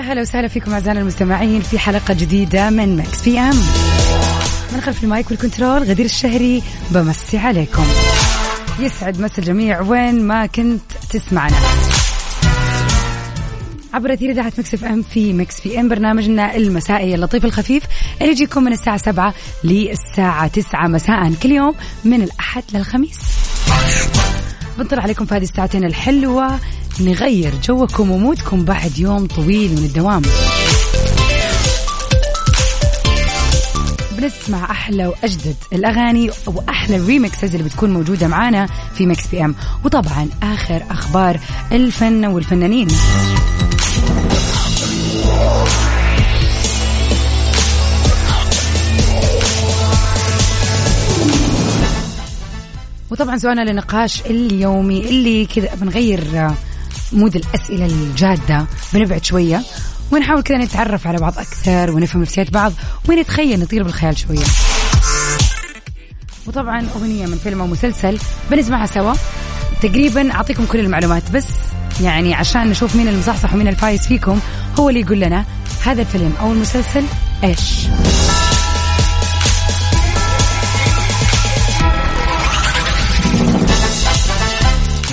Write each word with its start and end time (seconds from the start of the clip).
هلا 0.00 0.20
وسهلا 0.20 0.48
فيكم 0.48 0.72
أعزائنا 0.72 1.00
المستمعين 1.00 1.60
في 1.60 1.78
حلقة 1.78 2.14
جديدة 2.14 2.70
من 2.70 2.96
Mix 2.96 3.24
PM 3.24 3.56
من 4.72 4.80
خلف 4.80 5.04
المايك 5.04 5.30
والكنترول 5.30 5.82
غدير 5.82 6.06
الشهري 6.06 6.62
بمسي 6.90 7.38
عليكم. 7.38 7.84
يسعد 8.80 9.20
مسا 9.20 9.38
الجميع 9.38 9.80
وين 9.80 10.22
ما 10.22 10.46
كنت 10.46 10.80
تسمعنا. 11.10 11.56
عبر 13.94 14.12
أثير 14.12 14.30
إذاعة 14.30 14.52
Mix 14.58 14.74
FM 14.74 15.02
في 15.02 15.32
Mix 15.32 15.60
PM 15.60 15.88
برنامجنا 15.88 16.56
المسائي 16.56 17.14
اللطيف 17.14 17.44
الخفيف 17.44 17.82
اللي 18.20 18.32
يجيكم 18.32 18.64
من 18.64 18.72
الساعة 18.72 18.96
7 18.96 19.34
للساعة 19.64 20.46
9 20.46 20.86
مساء 20.86 21.32
كل 21.42 21.50
يوم 21.50 21.74
من 22.04 22.22
الأحد 22.22 22.62
للخميس. 22.74 23.18
بنطلع 24.78 25.02
عليكم 25.02 25.24
في 25.24 25.34
هذه 25.34 25.42
الساعتين 25.42 25.84
الحلوة. 25.84 26.58
نغير 27.00 27.54
جوكم 27.62 28.10
و 28.10 28.18
mood 28.18 28.49
كم 28.49 28.64
بعد 28.64 28.98
يوم 28.98 29.26
طويل 29.26 29.70
من 29.70 29.78
الدوام. 29.84 30.22
بنسمع 34.12 34.70
أحلى 34.70 35.06
وأجدد 35.06 35.56
الأغاني 35.72 36.30
وأحلى 36.46 36.96
ال 36.96 37.03
remixes 37.03 37.54
اللي 37.54 37.68
بتكون 37.68 37.90
موجودة 37.90 38.28
معانا 38.28 38.66
في 38.94 39.06
Mix 39.06 39.26
PM 39.26 39.54
وطبعا 39.84 40.28
آخر 40.42 40.82
أخبار 40.90 41.40
الفن 41.72 42.24
والفنانين. 42.24 42.88
وطبعا 53.10 53.38
سؤالنا 53.38 53.70
للنقاش 53.70 54.20
اليومي 54.20 55.08
اللي 55.08 55.46
كذا 55.46 55.74
بنغير 55.74 56.54
mood 57.12 57.36
الأسئلة 57.36 57.86
الجادة. 57.86 58.66
بنبعد 58.94 59.24
شوية 59.24 59.62
ونحاول 60.12 60.42
كذا 60.42 60.58
نتعرف 60.58 61.06
على 61.06 61.18
بعض 61.18 61.38
أكثر 61.38 61.90
ونفهم 61.90 62.22
نفسيات 62.22 62.50
بعض 62.50 62.72
ونتخيل 63.08 63.60
نطير 63.60 63.82
بالخيال 63.82 64.18
شوية. 64.18 64.44
وطبعا 66.46 66.86
أغنية 66.96 67.26
من 67.26 67.38
فيلم 67.44 67.60
أو 67.60 67.66
مسلسل 67.66 68.18
بنسمعها 68.50 68.86
سوا. 68.86 69.14
تقريبا 69.82 70.34
أعطيكم 70.34 70.66
كل 70.66 70.80
المعلومات 70.80 71.30
بس 71.30 71.46
يعني 72.00 72.34
عشان 72.34 72.66
نشوف 72.66 72.96
مين 72.96 73.08
المصحصح 73.08 73.54
ومين 73.54 73.68
الفايز 73.68 74.06
فيكم 74.06 74.40
هو 74.78 74.88
اللي 74.88 75.00
يقول 75.00 75.20
لنا 75.20 75.44
هذا 75.84 76.02
الفيلم 76.02 76.32
أو 76.40 76.52
المسلسل 76.52 77.04
إيش. 77.44 77.86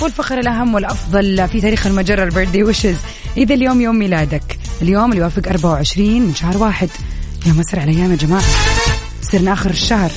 والفخر 0.08 0.38
الأهم 0.38 0.74
والأفضل 0.74 1.48
في 1.48 1.60
تاريخ 1.60 1.86
المجرة 1.86 2.24
البيرثدي 2.24 2.62
ويشز 2.62 2.96
إذا 3.36 3.54
اليوم 3.54 3.80
يوم 3.80 3.98
ميلادك. 3.98 4.58
اليوم 4.82 5.10
اللي 5.10 5.20
يوافق 5.20 5.48
24 5.48 6.20
من 6.22 6.34
شهر 6.34 6.56
واحد. 6.56 6.88
يا 7.46 7.52
مسرع 7.52 7.84
الأيام 7.84 8.10
يا 8.10 8.16
جماعة. 8.16 8.42
صرنا 9.22 9.52
آخر 9.52 9.70
الشهر. 9.70 10.10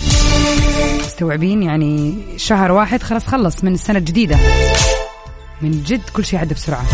مستوعبين؟ 0.99 1.63
يعني 1.63 2.17
شهر 2.37 2.71
واحد 2.71 3.03
خلاص 3.03 3.27
خلص 3.27 3.63
من 3.63 3.73
السنة 3.73 3.99
الجديدة. 3.99 4.37
من 5.61 5.83
جد 5.83 6.01
كل 6.13 6.25
شيء 6.25 6.39
عدى 6.39 6.53
بسرعة. 6.53 6.85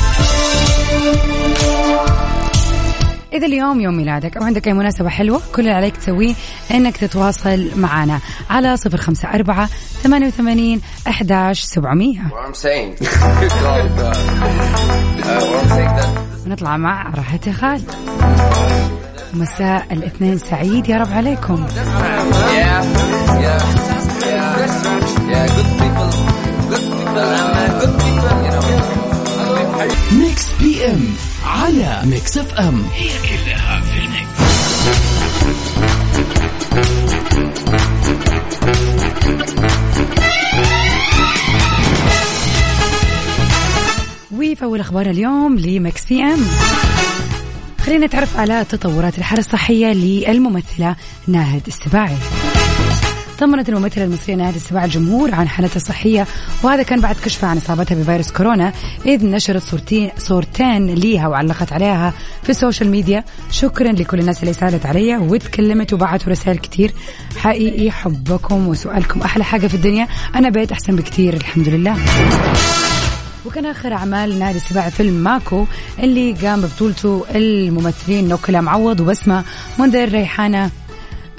إذا 3.34 3.48
اليوم 3.48 3.82
يوم 3.82 3.98
ميلادك 3.98 4.38
أو 4.38 4.44
عندك 4.44 4.68
أي 4.68 4.74
مناسبة 4.74 5.10
حلوة 5.10 5.42
كل 5.56 5.62
اللي 5.62 5.74
عليك 5.74 5.98
تسويه 5.98 6.34
إنك 6.72 6.98
تتواصل 6.98 7.72
معنا 7.76 8.20
على 8.50 8.78
صفر 8.78 8.98
خمسة 8.98 9.34
أربعة 9.34 9.70
ثمانية 10.04 10.28
وثمانين 10.28 10.82
أحداش 11.08 11.62
سبعمية. 11.62 12.22
ونطلع 16.46 16.78
مع 16.88 17.14
راحة 17.16 17.40
يا 17.48 17.54
خالد 17.54 17.92
مساء 19.34 19.94
الاثنين 19.94 20.38
سعيد 20.38 20.90
يا 20.90 20.98
رب 20.98 21.14
عليكم. 21.14 21.68
Mix 29.86 30.46
PM 30.62 31.08
على 31.46 32.02
Mix 32.06 32.38
FM 32.38 32.86
هي 32.94 33.10
كلها 33.10 33.82
في 33.82 34.00
ال 34.00 34.09
mix 34.09 34.38
وفي 44.32 44.64
أول 44.64 44.80
أخبار 44.80 45.06
اليوم 45.06 45.60
ل 45.60 46.06
Mix 46.06 46.24
PM 46.24 46.46
خلينا 47.86 48.06
نتعرف 48.06 48.38
على 48.38 48.66
تطورات 48.70 49.18
الحالة 49.18 49.40
الصحية 49.40 49.88
للممثلة 49.88 50.96
ناهد 51.28 51.62
السباعي. 51.68 52.18
طمنت 53.40 53.70
الممثلة 53.70 54.04
المصرية 54.04 54.36
ناهد 54.36 54.56
السباعي 54.56 54.86
الجمهور 54.86 55.36
عن 55.36 55.48
حالتها 55.48 55.76
الصحية 55.76 56.28
وهذا 56.64 56.84
كان 56.84 57.02
بعد 57.02 57.16
كشفها 57.26 57.50
عن 57.50 57.58
إصابتها 57.58 57.96
بفيروس 57.96 58.32
كورونا 58.32 58.74
إذ 59.06 59.26
نشرت 59.26 59.64
صورتين 59.64 60.12
صورتين 60.18 60.86
ليها 60.86 61.28
وعلقت 61.28 61.74
عليها 61.74 62.14
في 62.44 62.50
ال 62.50 62.55
social 62.55 62.90
media. 62.90 63.24
شكرا 63.52 63.92
لكل 63.92 64.20
الناس 64.20 64.44
اللي 64.44 64.54
سالت 64.54 64.86
عليا 64.86 65.18
وتكلمت 65.18 65.94
وبعتوا 65.94 66.32
رسائل 66.32 66.58
كتير. 66.58 66.94
حقيقي 67.38 67.92
حبكم 67.92 68.68
وسؤالكم 68.68 69.22
أحلى 69.22 69.44
حاجة 69.44 69.68
في 69.68 69.74
الدنيا. 69.74 70.08
أنا 70.36 70.50
بقيت 70.50 70.72
أحسن 70.72 70.96
بكتير 70.96 71.34
الحمد 71.34 71.68
لله. 71.70 71.98
وكان 73.46 73.66
آخر 73.66 73.94
أعمال 73.94 74.40
نادي 74.40 74.58
السباعي 74.58 74.92
فيلم 74.92 75.14
ماكو 75.14 75.66
اللي 76.00 76.34
قام 76.34 76.62
ببطولته 76.62 77.26
الممثلين 77.36 78.30
نوكلا 78.30 78.62
معوض 78.62 79.00
وبسمة 79.00 79.44
منذر 79.80 80.10
ريحانة 80.10 80.72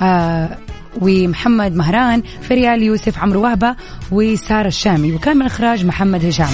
آه 0.02 0.58
ومحمد 1.00 1.76
مهران 1.76 2.22
فريال 2.42 2.82
يوسف 2.82 3.18
عمرو 3.18 3.42
وهبة 3.42 3.76
وسارة 4.10 4.68
الشامي 4.68 5.12
وكان 5.12 5.36
من 5.36 5.46
إخراج 5.46 5.86
محمد 5.86 6.24
هشام. 6.24 6.52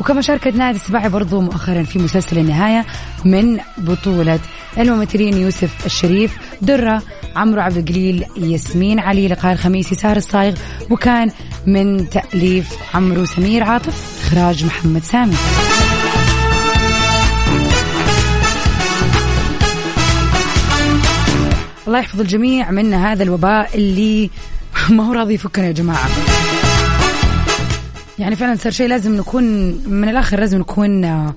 وكما 0.00 0.20
شاركت 0.20 0.54
نادي 0.56 0.76
السباعي 0.76 1.08
برضو 1.08 1.40
مؤخرا 1.40 1.82
في 1.82 1.98
مسلسل 1.98 2.38
النهاية 2.38 2.84
من 3.24 3.58
بطولة 3.78 4.38
الممثلين 4.78 5.36
يوسف 5.36 5.86
الشريف 5.86 6.38
درة 6.62 7.02
عمرو 7.36 7.60
عبد 7.60 7.76
القليل 7.76 8.24
ياسمين 8.36 8.98
علي 8.98 9.28
لقاء 9.28 9.52
الخميس 9.52 9.92
يسار 9.92 10.16
الصايغ 10.16 10.54
وكان 10.90 11.30
من 11.66 12.08
تأليف 12.10 12.68
عمرو 12.94 13.24
سمير 13.24 13.64
عاطف 13.64 14.22
إخراج 14.26 14.64
محمد 14.64 15.02
سامي. 15.02 15.36
الله 21.86 21.98
يحفظ 21.98 22.20
الجميع 22.20 22.70
من 22.70 22.94
هذا 22.94 23.22
الوباء 23.22 23.70
اللي 23.74 24.30
ما 24.90 25.06
هو 25.06 25.12
راضي 25.12 25.34
يفكنا 25.34 25.66
يا 25.66 25.72
جماعة. 25.72 26.08
يعني 28.18 28.36
فعلا 28.36 28.54
صار 28.56 28.72
شيء 28.72 28.88
لازم 28.88 29.16
نكون 29.16 29.44
من 29.86 30.08
الآخر 30.08 30.40
لازم 30.40 30.58
نكون 30.58 31.04
آه، 31.04 31.34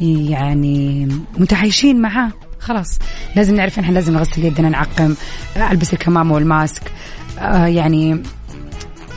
يعني 0.00 1.08
متعايشين 1.38 2.00
معاه. 2.00 2.30
خلاص 2.60 2.98
لازم 3.36 3.54
نعرف 3.54 3.78
إحنا 3.78 3.92
لازم 3.92 4.12
نغسل 4.12 4.44
يدنا 4.44 4.68
نعقم 4.68 5.14
ألبس 5.70 5.92
الكمامه 5.92 6.34
والماسك 6.34 6.82
آه 7.38 7.66
يعني 7.66 8.22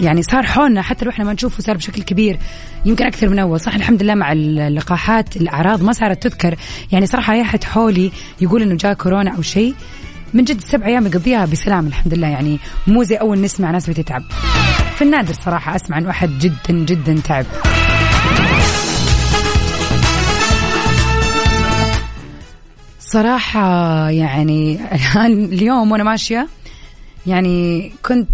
يعني 0.02 0.24
صار 0.24 0.44
حولنا 0.44 0.82
حتى 0.82 1.06
لو 1.06 1.12
إحنا 1.12 1.26
ما 1.26 1.34
نشوفه 1.34 1.64
صار 1.64 1.78
بشكل 1.78 2.02
كبير 2.02 2.40
يمكن 2.86 3.06
أكثر 3.06 3.30
من 3.30 3.40
أول. 3.40 3.60
صح 3.60 3.76
الحمد 3.76 4.04
لله 4.04 4.16
مع 4.16 4.32
اللقاحات 4.32 5.38
الأعراض 5.38 5.84
ما 5.84 5.94
صارت 5.94 6.24
تذكر. 6.24 6.56
يعني 6.92 7.06
صراحة 7.06 7.34
أي 7.34 7.42
أحد 7.42 7.64
حولي 7.64 8.12
يقول 8.42 8.62
إنه 8.62 8.76
جاء 8.76 8.94
كورونا 8.94 9.36
أو 9.36 9.42
شيء 9.42 9.76
من 10.34 10.44
جد 10.44 10.58
السبع 10.58 10.86
أيام 10.86 11.06
يقضيها 11.06 11.46
بسلام 11.46 11.88
الحمد 11.88 12.14
لله 12.14 12.28
يعني 12.28 12.60
مو 12.88 13.04
زي 13.04 13.16
أول 13.16 13.42
نسمع 13.42 13.72
ناس 13.72 13.90
بتتعب. 13.90 14.24
في 14.96 15.02
النادر 15.02 15.34
صراحة 15.34 15.76
أسمع 15.76 15.98
انه 15.98 16.10
احد 16.10 16.30
جدا 16.40 16.74
جدا 16.74 17.22
تعب. 17.24 17.46
صراحة 23.00 24.10
يعني 24.10 24.80
الآن 24.96 25.46
اليوم 25.46 25.92
وأنا 25.92 26.04
ماشية 26.04 26.48
يعني 27.28 27.92
كنت 28.06 28.30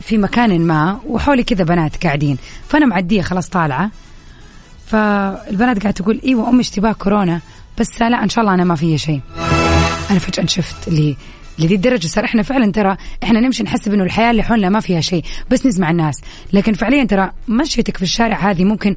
في 0.00 0.18
مكان 0.18 0.60
ما 0.60 1.00
وحولي 1.06 1.42
كذا 1.42 1.64
بنات 1.64 2.04
قاعدين. 2.04 2.38
فأنا 2.68 2.86
معدية 2.86 3.22
خلاص 3.22 3.48
طالعة. 3.48 3.90
فالبنات 4.86 5.82
قاعدة 5.82 5.90
تقول 5.90 6.20
إيوه 6.24 6.48
أمي 6.48 6.60
اشتباه 6.60 6.92
كورونا. 6.92 7.40
بس 7.80 8.02
لا 8.02 8.24
إن 8.24 8.28
شاء 8.28 8.42
الله 8.42 8.54
أنا 8.54 8.64
ما 8.64 8.74
في 8.74 8.98
شيء. 8.98 9.20
أنا 10.10 10.18
فجأة 10.18 10.46
شفت 10.46 10.88
اللي 10.88 11.16
لذي 11.58 11.74
الدرجة. 11.74 12.06
صار 12.06 12.24
إحنا 12.24 12.42
فعلا 12.42 12.72
ترى 12.72 12.96
إحنا 13.22 13.40
نمشي 13.40 13.62
نحسب 13.62 13.92
إنه 13.92 14.04
الحياة 14.04 14.30
اللي 14.30 14.42
حولنا 14.42 14.68
ما 14.68 14.80
فيها 14.80 15.00
شيء 15.00 15.24
بس 15.50 15.66
نسمع 15.66 15.90
الناس. 15.90 16.14
لكن 16.52 16.72
فعليا 16.72 17.04
ترى 17.04 17.30
مشيتك 17.48 17.96
في 17.96 18.02
الشارع 18.02 18.50
هذه 18.50 18.64
ممكن 18.64 18.96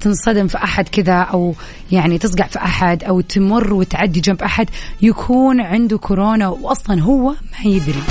تنصدم 0.00 0.46
في 0.46 0.58
أحد 0.58 0.88
كذا 0.88 1.18
أو 1.18 1.54
يعني 1.92 2.18
تصقع 2.18 2.46
في 2.46 2.58
أحد 2.58 3.04
أو 3.04 3.20
تمر 3.20 3.72
وتعدي 3.72 4.20
جنب 4.20 4.42
أحد 4.42 4.70
يكون 5.02 5.60
عنده 5.60 5.98
كورونا 5.98 6.48
واصلا 6.48 7.02
هو 7.02 7.30
ما 7.30 7.70
يدري. 7.70 8.02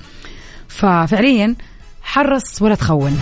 ففعليا 0.68 1.54
حرص 2.02 2.62
ولا 2.62 2.74
تخون. 2.74 3.20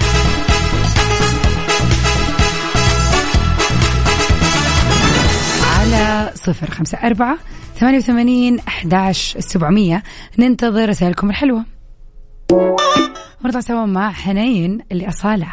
على 5.76 6.32
صفر 6.34 6.70
خمسة 6.70 6.98
أربعة 6.98 7.38
ثمانية 7.74 7.98
وثمانين 7.98 8.58
أحداش 8.58 9.36
سبعمية. 9.38 10.02
ننتظر 10.38 10.88
رسائلكم 10.88 11.30
الحلوة. 11.30 11.64
ونطلع 13.44 13.60
سوا 13.60 13.86
مع 13.86 14.12
حنين 14.12 14.80
اللي 14.92 15.08
أصالة 15.08 15.48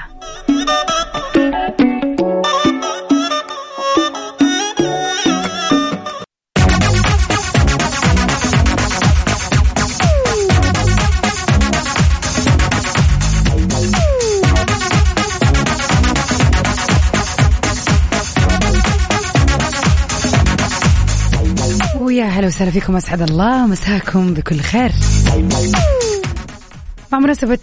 هلا 22.42 22.48
وسهلا 22.48 22.72
فيكم 22.72 22.96
أسعد 22.96 23.22
الله 23.22 23.68
مساكم 23.68 24.34
بكل 24.34 24.60
خير. 24.60 24.92
مع 27.12 27.20
مناسبة 27.20 27.60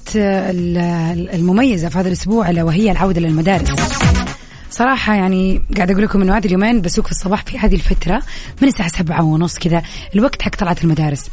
المميزة 1.34 1.88
في 1.88 1.98
هذا 1.98 2.08
الأسبوع 2.08 2.50
ألا 2.50 2.62
وهي 2.62 2.90
العودة 2.90 3.20
للمدارس. 3.20 3.68
صراحة 4.70 5.14
يعني 5.14 5.62
قاعد 5.76 5.90
أقول 5.90 6.02
لكم 6.02 6.22
إنه 6.22 6.36
هذه 6.36 6.46
اليومين 6.46 6.80
بسوق 6.80 7.04
في 7.06 7.12
الصباح 7.12 7.42
في 7.42 7.58
هذه 7.58 7.74
الفترة 7.74 8.22
من 8.62 8.68
الساعة 8.68 8.88
سبعة 8.88 9.22
ونص 9.22 9.58
كذا 9.58 9.82
الوقت 10.14 10.42
حق 10.42 10.56
طلعت 10.56 10.84
المدارس. 10.84 11.30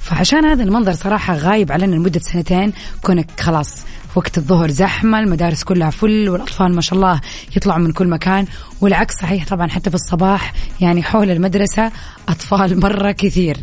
فعشان 0.00 0.44
هذا 0.44 0.62
المنظر 0.62 0.92
صراحة 0.92 1.34
غايب 1.34 1.72
علينا 1.72 1.94
لمدة 1.94 2.20
سنتين 2.20 2.72
كونك 3.02 3.40
خلاص 3.40 3.76
وقت 4.18 4.38
الظهر 4.38 4.70
زحمة 4.70 5.18
المدارس 5.18 5.64
كلها 5.64 5.90
فل 5.90 6.28
والأطفال 6.28 6.74
ما 6.74 6.80
شاء 6.80 6.96
الله 6.96 7.20
يطلعوا 7.56 7.78
من 7.78 7.92
كل 7.92 8.08
مكان 8.08 8.46
والعكس 8.80 9.14
صحيح 9.14 9.46
طبعا 9.46 9.68
حتى 9.68 9.90
في 9.90 9.96
الصباح 9.96 10.52
يعني 10.80 11.02
حول 11.02 11.30
المدرسة 11.30 11.92
أطفال 12.28 12.80
مرة 12.80 13.12
كثير. 13.12 13.56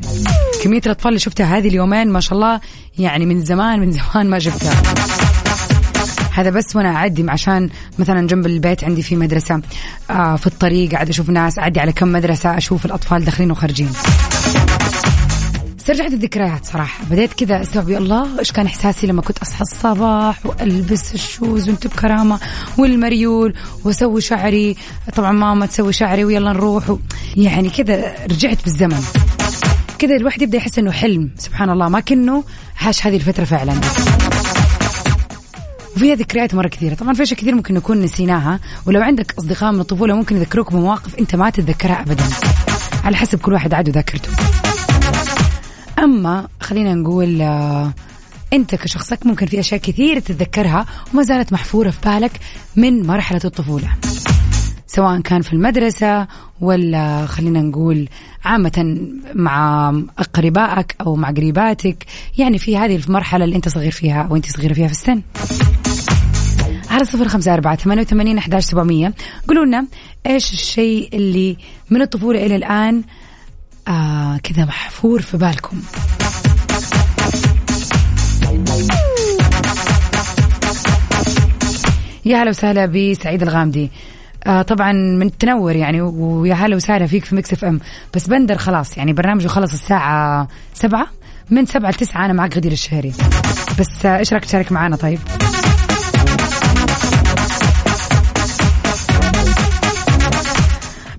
كمية 0.64 0.82
الأطفال 0.86 1.08
اللي 1.08 1.20
شفتها 1.20 1.58
هذه 1.58 1.68
اليومين 1.68 2.08
ما 2.08 2.20
شاء 2.20 2.34
الله 2.34 2.60
يعني 3.00 3.26
من 3.26 3.46
زمان 3.46 3.80
من 3.80 3.92
زمان 3.92 4.30
ما 4.30 4.40
شفتها. 4.40 4.74
هذا 6.34 6.50
بس 6.50 6.76
وأنا 6.76 6.96
أعدي 6.96 7.26
عشان 7.30 7.70
مثلا 8.00 8.28
جنب 8.28 8.46
البيت 8.46 8.84
عندي 8.84 9.02
في 9.02 9.16
مدرسة 9.16 9.62
آه 10.10 10.36
في 10.36 10.48
الطريق 10.48 10.92
قاعد 10.92 11.10
أشوف 11.10 11.30
ناس 11.30 11.60
أعدي 11.60 11.80
على 11.80 11.92
كم 11.92 12.12
مدرسة 12.12 12.58
أشوف 12.58 12.86
الأطفال 12.86 13.26
داخلين 13.26 13.52
وخارجين. 13.52 13.90
استرجعت 15.86 16.14
الذكريات 16.14 16.66
صراحة. 16.66 17.06
بديت 17.06 17.34
كذا 17.34 17.62
استوعب 17.62 17.90
الله 17.90 18.40
إيش 18.40 18.52
كان 18.52 18.66
إحساسي 18.66 19.08
لما 19.08 19.22
كنت 19.22 19.38
أصحى 19.38 19.62
الصباح 19.62 20.46
وألبس 20.46 21.14
الشوز 21.14 21.70
وانت 21.70 21.88
بكرامة 21.88 22.40
والمريول 22.78 23.54
وأسوي 23.84 24.22
شعري. 24.22 24.76
طبعا 25.16 25.32
ماما 25.32 25.66
تسوي 25.66 25.94
شعري 25.94 26.26
ويلا 26.26 26.54
نروح. 26.54 26.96
يعني 27.38 27.70
كذا 27.70 28.16
رجعت 28.32 28.64
بالزمن. 28.64 29.04
كذا 30.00 30.16
الواحد 30.16 30.42
يبدأ 30.42 30.58
يحس 30.58 30.80
إنه 30.80 30.92
حلم 30.92 31.32
سبحان 31.38 31.70
الله 31.70 31.90
ما 31.90 32.00
كنه 32.00 32.44
عاش 32.82 33.08
هذه 33.08 33.16
الفترة 33.16 33.44
فعلا. 33.44 33.74
وفيها 35.96 36.16
ذكريات 36.16 36.56
مرة 36.56 36.68
كثيرة. 36.68 36.94
طبعا 36.94 37.14
في 37.14 37.24
أشياء 37.24 37.40
كثير 37.40 37.56
ممكن 37.56 37.74
نكون 37.74 38.02
نسيناها 38.02 38.60
ولو 38.86 39.02
عندك 39.02 39.34
أصدقاء 39.40 39.72
من 39.72 39.80
الطفولة 39.80 40.16
ممكن 40.16 40.38
يذكروك 40.38 40.72
بمواقف 40.72 41.16
أنت 41.16 41.36
ما 41.36 41.50
تتذكرها 41.50 42.02
أبدا. 42.02 42.24
على 43.04 43.16
حسب 43.16 43.40
كل 43.40 43.54
واحد 43.54 43.74
عاد 43.74 43.90
ذاكرته 43.90 44.30
أما 46.00 46.48
خلينا 46.62 46.94
نقول 46.94 47.42
آه، 47.42 47.94
أنت 48.54 48.76
كشخصك 48.76 49.26
ممكن 49.26 49.46
في 49.46 49.60
أشياء 49.60 49.82
كثير 49.82 50.20
تتذكرها 50.20 50.86
وما 51.14 51.24
زالت 51.24 51.54
محفورة 51.54 51.90
في 51.90 52.00
بالك 52.06 52.32
من 52.76 53.08
مرحلة 53.08 53.42
الطفولة. 53.46 53.88
سواء 54.88 55.22
كان 55.22 55.42
في 55.42 55.54
المدرسة 55.54 56.28
ولا 56.62 57.26
خلينا 57.26 57.62
نقول 57.62 58.10
عامة 58.46 58.98
مع 59.36 59.90
أقربائك 60.20 60.96
أو 61.02 61.16
مع 61.16 61.32
قريباتك 61.32 62.06
يعني 62.38 62.58
في 62.60 62.78
هذه 62.78 62.96
المرحلة 62.96 63.46
اللي 63.46 63.56
أنت 63.56 63.70
صغير 63.70 63.92
فيها 63.92 64.22
أو 64.24 64.36
أنت 64.36 64.46
صغيرة 64.46 64.74
فيها 64.74 64.88
في 64.88 64.94
السن. 64.94 65.22
على 66.90 67.06
صفر 67.06 67.28
خمسة 67.28 67.54
أربعة 67.54 67.76
ثمانية 67.76 68.02
وثمانين 68.02 68.38
أحداش 68.38 68.64
سبعمية. 68.64 69.14
قولوا 69.48 69.66
لنا 69.66 69.88
إيش 70.28 70.54
الشيء 70.54 71.10
اللي 71.14 71.58
من 71.90 72.02
الطفولة 72.02 72.46
إلى 72.46 72.56
الآن 72.56 73.04
آه 73.88 74.38
كذا 74.44 74.66
محفور 74.66 75.22
في 75.22 75.38
بالكم. 75.38 75.82
يا 82.26 82.38
هلا 82.38 82.50
وسهلا 82.50 82.86
بسعيد 82.86 83.42
الغامدي. 83.42 83.92
آه 84.48 84.62
طبعا 84.62 84.92
من 84.94 85.38
تنور 85.38 85.76
يعني 85.76 86.02
ويا 86.02 86.54
هلا 86.54 86.76
وسهلا 86.76 87.08
فيك 87.08 87.26
في 87.26 87.36
Mix 87.36 87.54
FM. 87.54 87.80
بس 88.14 88.28
بندر 88.28 88.58
خلاص 88.58 88.98
يعني 88.98 89.14
برنامجه 89.14 89.48
خلص 89.48 89.74
الساعة 89.74 90.48
سبعة. 90.74 91.08
من 91.50 91.66
سبعة 91.66 91.90
لتسعة 91.90 92.26
أنا 92.26 92.34
معك 92.34 92.58
غدير 92.58 92.72
الشهري. 92.72 93.14
بس 93.80 94.06
آه 94.06 94.18
إيش 94.18 94.34
رأيك 94.34 94.46
تشارك 94.46 94.72
معنا 94.72 94.96
طيب؟ 94.96 95.20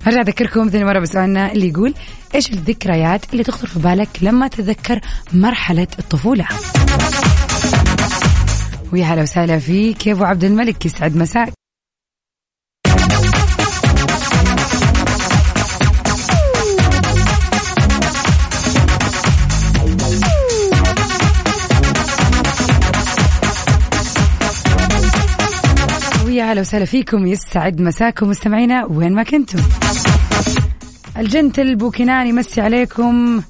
أرجع 0.07 0.21
أذكركم 0.21 0.69
ثاني 0.69 0.85
مرة 0.85 0.99
بسؤالنا 0.99 1.51
اللي 1.51 1.67
يقول 1.67 1.93
إيش 2.35 2.51
الذكريات 2.51 3.21
اللي 3.33 3.43
تخطر 3.43 3.67
في 3.67 3.79
بالك 3.79 4.09
لما 4.21 4.47
تتذكر 4.47 4.99
مرحلة 5.33 5.87
الطفولة؟ 5.99 6.47
ويا 8.93 9.05
هلا 9.05 9.21
وسهلا 9.21 9.59
فيك 9.59 10.07
يا 10.07 10.13
أبو 10.13 10.23
عبد 10.23 10.43
الملك 10.43 10.85
يسعد 10.85 11.15
مساك. 11.15 11.53
ويا 26.37 26.51
هلا 26.51 26.61
وسهلا 26.61 26.85
فيكم. 26.85 27.27
يسعد 27.27 27.81
مساكم 27.81 28.29
مستمعينا 28.29 28.85
وين 28.85 29.13
ما 29.13 29.23
كنتم. 29.23 29.59
الجنتل 31.17 31.75
بوكينان 31.75 32.27
يمسي 32.27 32.61
عليكم. 32.61 33.41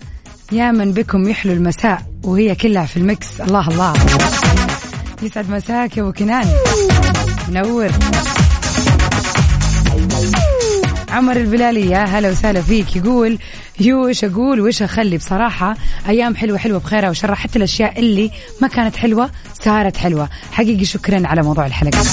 يا 0.51 0.71
من 0.71 0.91
بكم 0.91 1.29
يحلو 1.29 1.53
المساء 1.53 2.01
وهي 2.23 2.55
كلها 2.55 2.85
في 2.85 2.97
ال 2.97 3.06
mix. 3.06 3.41
الله 3.41 3.67
الله. 3.67 3.93
يسعد 5.21 5.49
مساك 5.49 5.97
يا 5.97 6.03
بوكينان 6.03 6.45
منور. 7.49 7.89
عمر 11.09 11.35
البلالي 11.35 11.89
يا 11.89 12.03
هلا 12.03 12.29
وسهلا 12.29 12.61
فيك. 12.61 12.95
يقول 12.95 13.37
يو 13.79 14.07
إيش 14.07 14.23
أقول 14.23 14.61
وايش 14.61 14.83
أخلي؟ 14.83 15.17
بصراحة 15.17 15.77
أيام 16.07 16.35
حلوة 16.35 16.57
حلوة 16.57 16.79
بخيرها 16.79 17.09
وشرها. 17.09 17.35
حتى 17.35 17.57
الأشياء 17.59 17.99
اللي 17.99 18.31
ما 18.61 18.67
كانت 18.67 18.95
حلوة 18.95 19.29
صارت 19.63 19.97
حلوة. 19.97 20.29
حقيقي 20.51 20.85
شكرا 20.85 21.27
على 21.27 21.43
موضوع 21.43 21.65
الحلقة. 21.65 22.03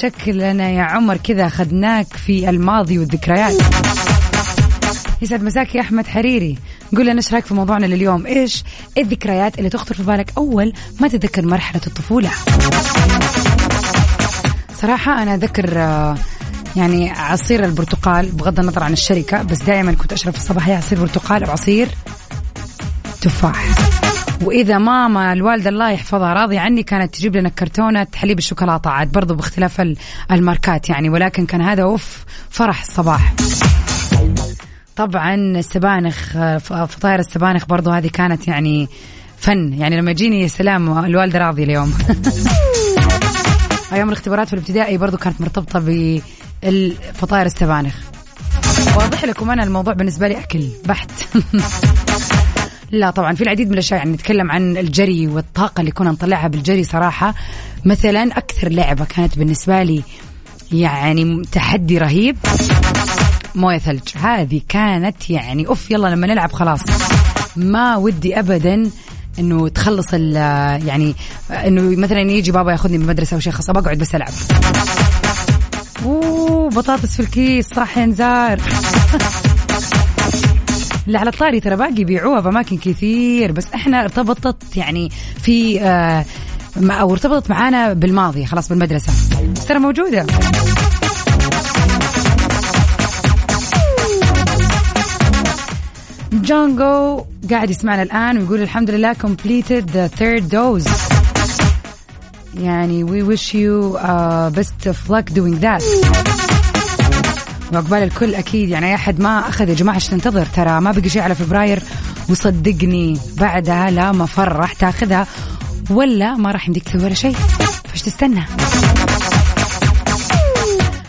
شكلنا 0.00 0.70
يا 0.70 0.82
عمر 0.82 1.16
كذا 1.16 1.46
أخذناك 1.46 2.06
في 2.06 2.50
الماضي 2.50 2.98
والذكريات. 2.98 3.54
يسعد 5.22 5.42
مساك 5.42 5.74
يا 5.74 5.80
أحمد 5.80 6.06
حريري. 6.06 6.58
قول 6.96 7.06
لنا 7.06 7.16
إيش 7.16 7.32
رأيك 7.32 7.46
في 7.46 7.54
موضوعنا 7.54 7.86
لليوم؟ 7.86 8.26
إيش 8.26 8.64
الذكريات 8.98 9.58
اللي 9.58 9.70
تخطر 9.70 9.94
في 9.94 10.02
بالك 10.02 10.32
أول 10.36 10.72
ما 11.00 11.08
تتذكر 11.08 11.46
مرحلة 11.46 11.80
الطفولة؟ 11.86 12.30
صراحة 14.82 15.22
أنا 15.22 15.34
أذكر 15.34 15.78
آه، 15.78 16.16
يعني 16.76 17.10
عصير 17.10 17.64
البرتقال 17.64 18.32
بغض 18.32 18.60
النظر 18.60 18.82
عن 18.82 18.92
الشركة 18.92 19.42
بس 19.42 19.62
دائما 19.62 19.92
كنت 19.92 20.12
أشرب 20.12 20.32
في 20.32 20.38
الصباح 20.38 20.68
يا 20.68 20.76
عصير 20.76 21.00
برتقال 21.00 21.44
أو 21.44 21.50
عصير 21.50 21.88
تفاح. 23.20 24.05
وإذا 24.42 24.78
ماما 24.78 25.32
الوالدة 25.32 25.70
الله 25.70 25.90
يحفظها 25.90 26.32
راضية 26.32 26.60
عني 26.60 26.82
كانت 26.82 27.14
تجيب 27.14 27.36
لنا 27.36 27.48
كرتونة 27.48 28.06
حليب 28.14 28.38
الشوكولاتة 28.38 28.90
عاد 28.90 29.12
برضو 29.12 29.34
باختلاف 29.34 29.94
الماركات 30.30 30.88
يعني 30.88 31.08
ولكن 31.08 31.46
كان 31.46 31.60
هذا 31.60 31.82
أوف 31.82 32.24
فرح 32.50 32.82
الصباح. 32.82 33.34
طبعا 34.96 35.34
السبانخ 35.34 36.32
فطاير 36.58 37.18
السبانخ 37.18 37.66
برضو 37.66 37.90
هذه 37.90 38.08
كانت 38.08 38.48
يعني 38.48 38.88
فن. 39.38 39.72
يعني 39.72 39.96
لما 39.96 40.10
يجيني 40.10 40.48
سلام 40.48 41.04
الوالدة 41.04 41.38
راضية 41.38 41.64
اليوم. 41.64 41.94
أيام 43.92 44.08
الاختبارات 44.08 44.46
في 44.48 44.52
الابتدائي 44.52 44.98
برضو 44.98 45.16
كانت 45.16 45.40
مرتبطة 45.40 45.78
بالفطاير 46.62 47.46
السبانخ. 47.46 47.94
واضح 48.96 49.24
لكم 49.24 49.50
أنا 49.50 49.62
الموضوع 49.62 49.92
بالنسبة 49.92 50.28
لي 50.28 50.38
أكل 50.38 50.68
بحت. 50.84 51.10
لا 52.90 53.10
طبعا 53.10 53.34
في 53.34 53.42
العديد 53.42 53.66
من 53.66 53.72
الأشياء 53.72 53.98
يعني 53.98 54.12
نتكلم 54.12 54.50
عن 54.50 54.76
الجري 54.76 55.26
والطاقة 55.26 55.80
اللي 55.80 55.90
كنا 55.90 56.10
نطلعها 56.10 56.48
بالجري 56.48 56.84
صراحة. 56.84 57.34
مثلا 57.84 58.38
أكثر 58.38 58.68
لعبة 58.68 59.04
كانت 59.04 59.38
بالنسبة 59.38 59.82
لي 59.82 60.02
يعني 60.72 61.42
تحدي 61.52 61.98
رهيب 61.98 62.36
موية 63.54 63.78
ثلج. 63.78 64.08
هذه 64.22 64.60
كانت 64.68 65.30
يعني 65.30 65.66
أوف 65.66 65.90
يلا 65.90 66.08
لما 66.08 66.26
نلعب 66.26 66.52
خلاص. 66.52 66.80
ما 67.56 67.96
ودي 67.96 68.38
ابدا 68.38 68.90
إنه 69.38 69.68
تخلص 69.68 70.12
يعني 70.12 71.14
إنه 71.50 71.82
مثلا 71.82 72.20
يجي 72.20 72.52
بابا 72.52 72.72
ياخذني 72.72 72.98
من 72.98 73.04
المدرسة 73.04 73.34
أو 73.34 73.40
شيء 73.40 73.52
خاصه 73.52 73.72
بقعد 73.72 73.98
بس 73.98 74.14
ألعب. 74.14 74.32
أوه 76.04 76.70
بطاطس 76.70 77.14
في 77.16 77.20
الكيس 77.20 77.66
صح 77.68 77.98
يا 77.98 78.06
نزار. 78.06 78.60
اللي 81.06 81.18
على 81.18 81.30
الطاري 81.30 81.60
ترى 81.60 81.76
باقي 81.76 82.00
يبيعوها 82.00 82.40
في 82.40 82.48
اماكن 82.48 82.76
كثير 82.78 83.52
بس 83.52 83.66
إحنا 83.74 84.04
ارتبطت 84.04 84.76
يعني 84.76 85.10
في 85.42 85.80
آه 85.80 86.24
أو 86.76 87.12
ارتبطت 87.12 87.50
معانا 87.50 87.92
بالماضي 87.92 88.46
خلاص 88.46 88.68
بالمدرسة. 88.68 89.12
بس 89.56 89.66
ترى 89.66 89.78
موجودة. 89.78 90.26
جونجو 96.32 97.24
قاعد 97.50 97.70
يسمعنا 97.70 98.02
الآن 98.02 98.38
ويقول 98.38 98.62
الحمد 98.62 98.90
لله 98.90 99.14
completed 99.14 99.84
the 99.84 100.18
third 100.18 100.42
dose. 100.50 100.90
يعني 102.54 103.04
we 103.04 103.22
wish 103.28 103.54
you 103.54 103.98
uh, 103.98 104.50
best 104.50 104.86
of 104.86 105.10
luck 105.10 105.30
doing 105.34 105.60
that. 105.60 105.82
وعقبال 107.72 108.02
الكل 108.02 108.34
أكيد. 108.34 108.68
يعني 108.68 108.86
أي 108.86 108.94
أحد 108.94 109.20
ما 109.20 109.48
أخذ 109.48 109.68
يا 109.68 109.74
جماعة 109.74 109.94
إيش 109.94 110.06
تنتظر؟ 110.06 110.46
ترى 110.46 110.80
ما 110.80 110.92
بقي 110.92 111.08
شيء 111.08 111.22
على 111.22 111.34
فبراير. 111.34 111.82
وصدقني 112.28 113.18
بعدها 113.36 113.90
لا 113.90 114.12
مفر 114.12 114.52
راح 114.52 114.72
تاخذها 114.72 115.26
ولا 115.90 116.36
ما 116.36 116.52
راح 116.52 116.66
يمديك 116.68 116.84
تسوي 116.84 117.04
ولا 117.04 117.14
شيء. 117.14 117.36
فايش 117.84 118.02
تستنى؟ 118.02 118.44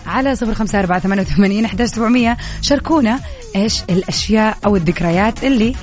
على 0.08 0.36
صفر 0.36 0.54
خمسة 0.54 0.80
أربعة 0.80 1.00
ثمانية 1.00 1.22
وثمانين 1.22 1.66
أحداش 1.66 1.90
سبعمية. 1.90 2.38
شاركونا 2.62 3.20
إيش 3.56 3.84
الأشياء 3.90 4.58
أو 4.66 4.76
الذكريات 4.76 5.44
اللي 5.44 5.76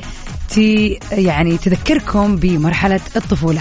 تي 0.48 0.98
يعني 1.12 1.58
تذكركم 1.58 2.36
بمرحلة 2.36 3.00
الطفولة. 3.16 3.60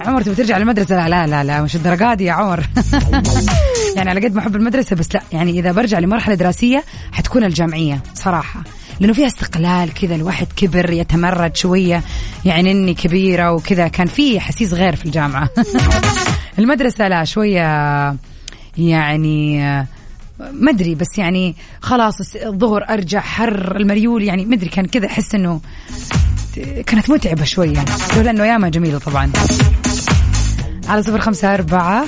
عمر 0.00 0.22
تبي 0.22 0.34
ترجع 0.34 0.58
للمدرسة؟ 0.58 1.08
لا 1.08 1.26
لا 1.26 1.44
لا 1.44 1.62
مش 1.62 1.76
الدرجات 1.76 2.20
يا 2.20 2.32
عمر. 2.32 2.66
يعني 3.96 4.10
على 4.10 4.20
قد 4.20 4.34
ما 4.34 4.40
أحب 4.40 4.56
المدرسة 4.56 4.96
بس 4.96 5.14
لا 5.14 5.22
يعني 5.32 5.50
إذا 5.50 5.72
برجع 5.72 5.98
لمرحلة 5.98 6.34
دراسية 6.34 6.84
حتكون 7.12 7.44
الجامعية 7.44 8.02
صراحة 8.14 8.62
لأنه 9.00 9.12
فيها 9.12 9.26
استقلال 9.26 9.94
كذا 9.94 10.14
الواحد 10.14 10.46
كبر 10.56 10.90
يتمرد 10.90 11.56
شوية 11.56 12.02
يعني 12.44 12.70
إني 12.70 12.94
كبيرة 12.94 13.52
وكذا 13.52 13.88
كان 13.88 14.06
في 14.06 14.40
حسيس 14.40 14.72
غير 14.72 14.96
في 14.96 15.04
الجامعة. 15.06 15.48
المدرسة 16.58 17.08
لا 17.08 17.24
شوية 17.24 17.60
يعني 18.78 19.58
ما 20.52 20.70
أدري 20.70 20.94
بس 20.94 21.18
يعني 21.18 21.54
خلاص 21.80 22.36
الظهر 22.36 22.84
أرجع 22.88 23.20
حر 23.20 23.76
المريول 23.76 24.22
يعني 24.22 24.44
ما 24.44 24.54
أدري 24.54 24.68
كان 24.68 24.86
كذا 24.86 25.06
أحس 25.06 25.34
إنه 25.34 25.60
كانت 26.86 27.10
متعبة 27.10 27.44
شوية 27.44 27.84
لولا 28.16 28.30
إنه 28.30 28.44
أيامها 28.44 28.68
جميلة 28.68 28.98
طبعا. 28.98 29.32
على 30.88 31.02
صفر 31.02 31.20
خمسة 31.20 31.54
أربعة 31.54 32.04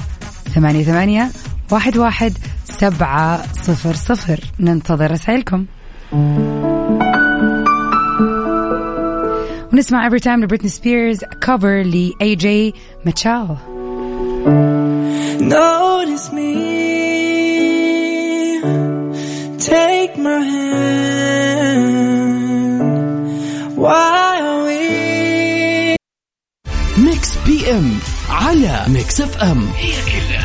ثمانية 0.54 0.84
ثمانية 0.84 1.30
واحد 1.72 1.96
واحد 1.96 2.32
سبعة 2.64 3.52
صفر 3.52 3.94
صفر. 3.94 4.40
ننتظر 4.60 5.10
رسائلكم. 5.10 5.66
ونسمع 9.72 10.08
every 10.08 10.20
time 10.20 10.28
لبريتني 10.28 10.68
سبيرز 10.68 11.18
cover 11.40 11.82
ل 11.82 12.12
اي 12.22 12.34
جي 12.34 12.74
ماتشاو 13.06 13.56
Notice 15.38 16.26
me. 16.36 16.52
Take 19.70 20.14
my 20.26 20.40
hand. 20.52 21.22
While 23.82 24.56
we 24.66 25.96
Mix 26.98 27.36
PM 27.46 27.92
على 28.30 28.84
Mix 28.88 29.20
FM 29.20 29.68
هي 29.76 29.92
كلها 29.92 30.41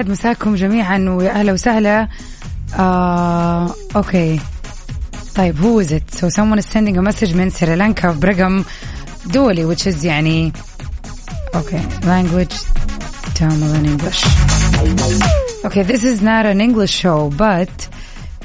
يسعد 0.00 0.08
مساكم 0.08 0.54
جميعا 0.54 0.98
ويا 1.08 1.30
اهلا 1.30 1.52
وسهلا 1.52 2.08
آه، 2.78 3.74
اوكي 3.96 4.40
طيب 5.36 5.56
who 5.58 5.86
is 5.86 5.92
it 5.92 6.18
so 6.18 6.28
someone 6.28 6.58
is 6.58 6.66
sending 6.66 6.96
a 6.98 7.02
message 7.02 7.34
من 7.34 7.50
سريلانكا 7.50 8.10
برقم 8.10 8.64
دولي 9.26 9.74
which 9.74 9.86
is 9.86 10.04
يعني 10.04 10.52
okay 11.54 11.82
language 12.04 12.54
Tamil 13.34 13.74
and 13.78 13.86
English 13.86 14.20
okay 15.64 15.82
this 15.82 16.04
is 16.04 16.22
not 16.22 16.46
an 16.46 16.60
English 16.60 16.92
show 17.02 17.30
but 17.30 17.74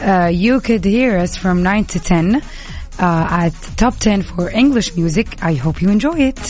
uh, 0.02 0.30
you 0.46 0.60
could 0.60 0.84
hear 0.86 1.18
us 1.18 1.36
from 1.38 1.64
9 1.64 1.86
to 1.86 2.00
10 2.00 2.36
uh, 3.00 3.28
at 3.46 3.54
top 3.78 3.96
10 4.00 4.22
for 4.24 4.50
English 4.50 4.96
music 4.98 5.28
I 5.42 5.54
hope 5.54 5.82
you 5.82 5.90
enjoy 5.90 6.18
it 6.32 6.42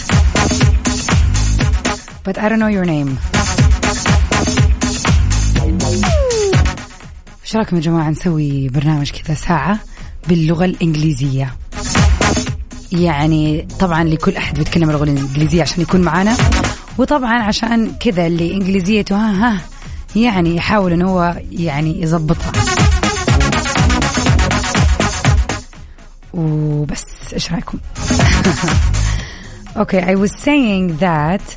but 2.23 2.37
I 2.37 2.49
don't 2.49 2.59
know 2.59 2.73
your 2.79 2.85
name 2.85 3.17
إيش 7.56 7.60
رايكم 7.60 7.76
يا 7.76 7.82
جماعة 7.82 8.10
نسوي 8.10 8.68
برنامج 8.68 9.10
كذا 9.10 9.34
ساعة 9.34 9.78
باللغة 10.28 10.64
الإنجليزية. 10.64 11.54
يعني 12.92 13.68
طبعا 13.80 14.04
لكل 14.04 14.36
أحد 14.36 14.58
بيتكلم 14.58 14.90
اللغة 14.90 15.04
الإنجليزية 15.04 15.62
عشان 15.62 15.82
يكون 15.82 16.00
معانا. 16.00 16.36
وطبعا 16.98 17.42
عشان 17.42 17.92
كذا 18.00 18.26
اللي 18.26 18.54
إنجليزيته 18.54 19.16
ها 19.16 19.54
ها 19.54 19.60
يعني 20.16 20.56
يحاول 20.56 20.92
إن 20.92 21.02
هو 21.02 21.36
يعني 21.52 22.02
يظبطها 22.02 22.52
وبس 26.34 27.04
إيش 27.32 27.52
رأيكم؟ 27.52 27.78
Okay 29.82 30.02
I 30.02 30.14
was 30.14 30.32
saying 30.42 30.96
that 30.96 31.56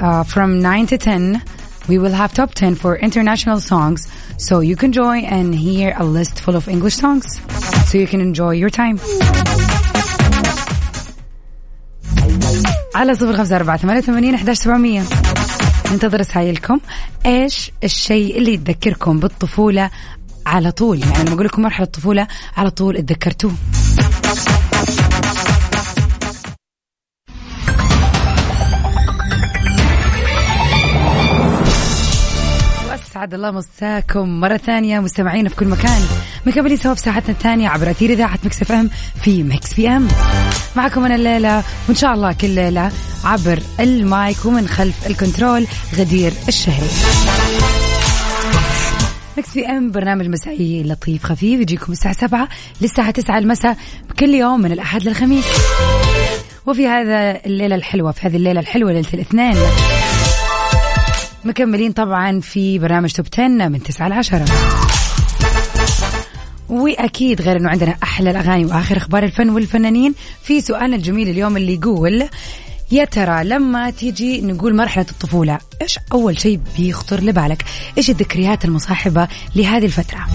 uh, 0.00 0.22
from 0.24 0.62
9 0.62 0.86
to 0.86 0.98
10 0.98 1.42
we 1.88 1.98
will 1.98 2.12
have 2.12 2.32
top 2.32 2.54
10 2.54 2.76
for 2.76 2.96
international 2.96 3.60
songs. 3.60 4.06
So 4.48 4.54
you 4.70 4.76
can 4.82 4.90
join 4.92 5.22
and 5.36 5.54
hear 5.54 5.88
a 6.04 6.04
list 6.18 6.40
full 6.44 6.56
of 6.60 6.66
English 6.74 6.96
songs 7.04 7.26
so 7.88 7.98
you 7.98 8.06
can 8.06 8.20
enjoy 8.20 8.52
your 8.62 8.70
time. 8.70 8.98
على 12.94 13.14
صفر 13.14 13.36
خمسة 13.36 13.56
أربعة 13.56 13.76
ثمانية 13.76 14.00
ثمانين 14.00 14.34
أحداش 14.34 14.58
سبعمية. 14.58 15.02
ننتظر 15.92 16.20
رسائلكم. 16.20 16.80
إيش 17.26 17.72
الشيء 17.84 18.38
اللي 18.38 18.54
يتذكركم 18.54 19.20
بالطفولة 19.20 19.90
على 20.46 20.70
طول؟ 20.72 21.00
يعني 21.00 21.24
لما 21.24 21.34
أقول 21.34 21.46
لكم 21.46 21.62
مرحلة 21.62 21.86
الطفولة 21.86 22.26
على 22.56 22.70
طول 22.70 22.96
اتذكرتوه. 22.96 23.52
اسعد 33.20 33.34
الله 33.34 33.50
مساكم 33.50 34.40
مرة 34.40 34.56
ثانية 34.56 35.00
مستمعينا 35.00 35.48
في 35.48 35.56
كل 35.56 35.66
مكان. 35.66 36.02
مكملين 36.46 36.76
سوا 36.76 36.94
في 36.94 37.00
ساعتنا 37.00 37.30
الثانية 37.30 37.68
عبر 37.68 37.90
أثير 37.90 38.10
إذاعة 38.10 38.38
Mix 38.44 38.62
FM 38.62 38.90
في 39.22 39.42
Mix 39.42 39.74
PM. 39.74 40.08
معكم 40.76 41.04
أنا 41.04 41.14
الليلة 41.14 41.64
وإن 41.88 41.96
شاء 41.96 42.14
الله 42.14 42.32
كل 42.32 42.50
ليلة 42.50 42.92
عبر 43.24 43.62
المايك 43.80 44.44
ومن 44.44 44.68
خلف 44.68 45.06
الكنترول 45.06 45.66
غدير 45.94 46.32
الشهري. 46.48 46.90
Mix 49.38 49.54
PM 49.54 49.90
برنامج 49.90 50.26
مسائي 50.26 50.82
لطيف 50.82 51.24
خفيف 51.24 51.60
يجيكم 51.60 51.92
الساعة 51.92 52.14
7 52.14 52.48
للساعة 52.80 53.10
9 53.10 53.38
المساء 53.38 53.76
كل 54.20 54.34
يوم 54.34 54.60
من 54.60 54.72
الأحد 54.72 55.02
للخميس. 55.02 55.46
وفي 56.66 56.88
هذا 56.88 57.46
الليلة 57.46 57.74
الحلوة 57.74 58.12
في 58.12 58.26
هذه 58.26 58.36
الليلة 58.36 58.60
الحلوة 58.60 58.92
ليلة 58.92 59.08
الاثنين 59.14 59.56
مكملين 61.44 61.92
طبعا 61.92 62.40
في 62.40 62.78
برنامج 62.78 63.12
توب 63.12 63.26
10 63.32 63.48
من 63.48 63.82
9 63.82 64.08
ل 64.08 64.12
10 64.12 64.44
وأكيد 66.68 67.42
غير 67.42 67.56
إنه 67.56 67.70
عندنا 67.70 67.96
أحلى 68.02 68.30
الأغاني 68.30 68.64
وآخر 68.64 68.96
أخبار 68.96 69.22
الفن 69.24 69.50
والفنانين. 69.50 70.14
في 70.42 70.60
سؤالنا 70.60 70.96
الجميل 70.96 71.28
اليوم 71.28 71.56
اللي 71.56 71.74
يقول 71.74 72.28
يا 72.92 73.04
ترى 73.04 73.44
لما 73.44 73.90
تيجي 73.90 74.40
نقول 74.40 74.76
مرحلة 74.76 75.06
الطفولة 75.10 75.58
إيش 75.82 75.98
أول 76.12 76.40
شيء 76.40 76.60
بيخطر 76.78 77.20
لبالك؟ 77.20 77.64
إيش 77.98 78.10
الذكريات 78.10 78.64
المصاحبة 78.64 79.28
لهذه 79.56 79.84
الفترة؟ 79.84 80.26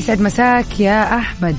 يسعد 0.00 0.20
مساك 0.20 0.80
يا 0.80 1.18
أحمد. 1.18 1.56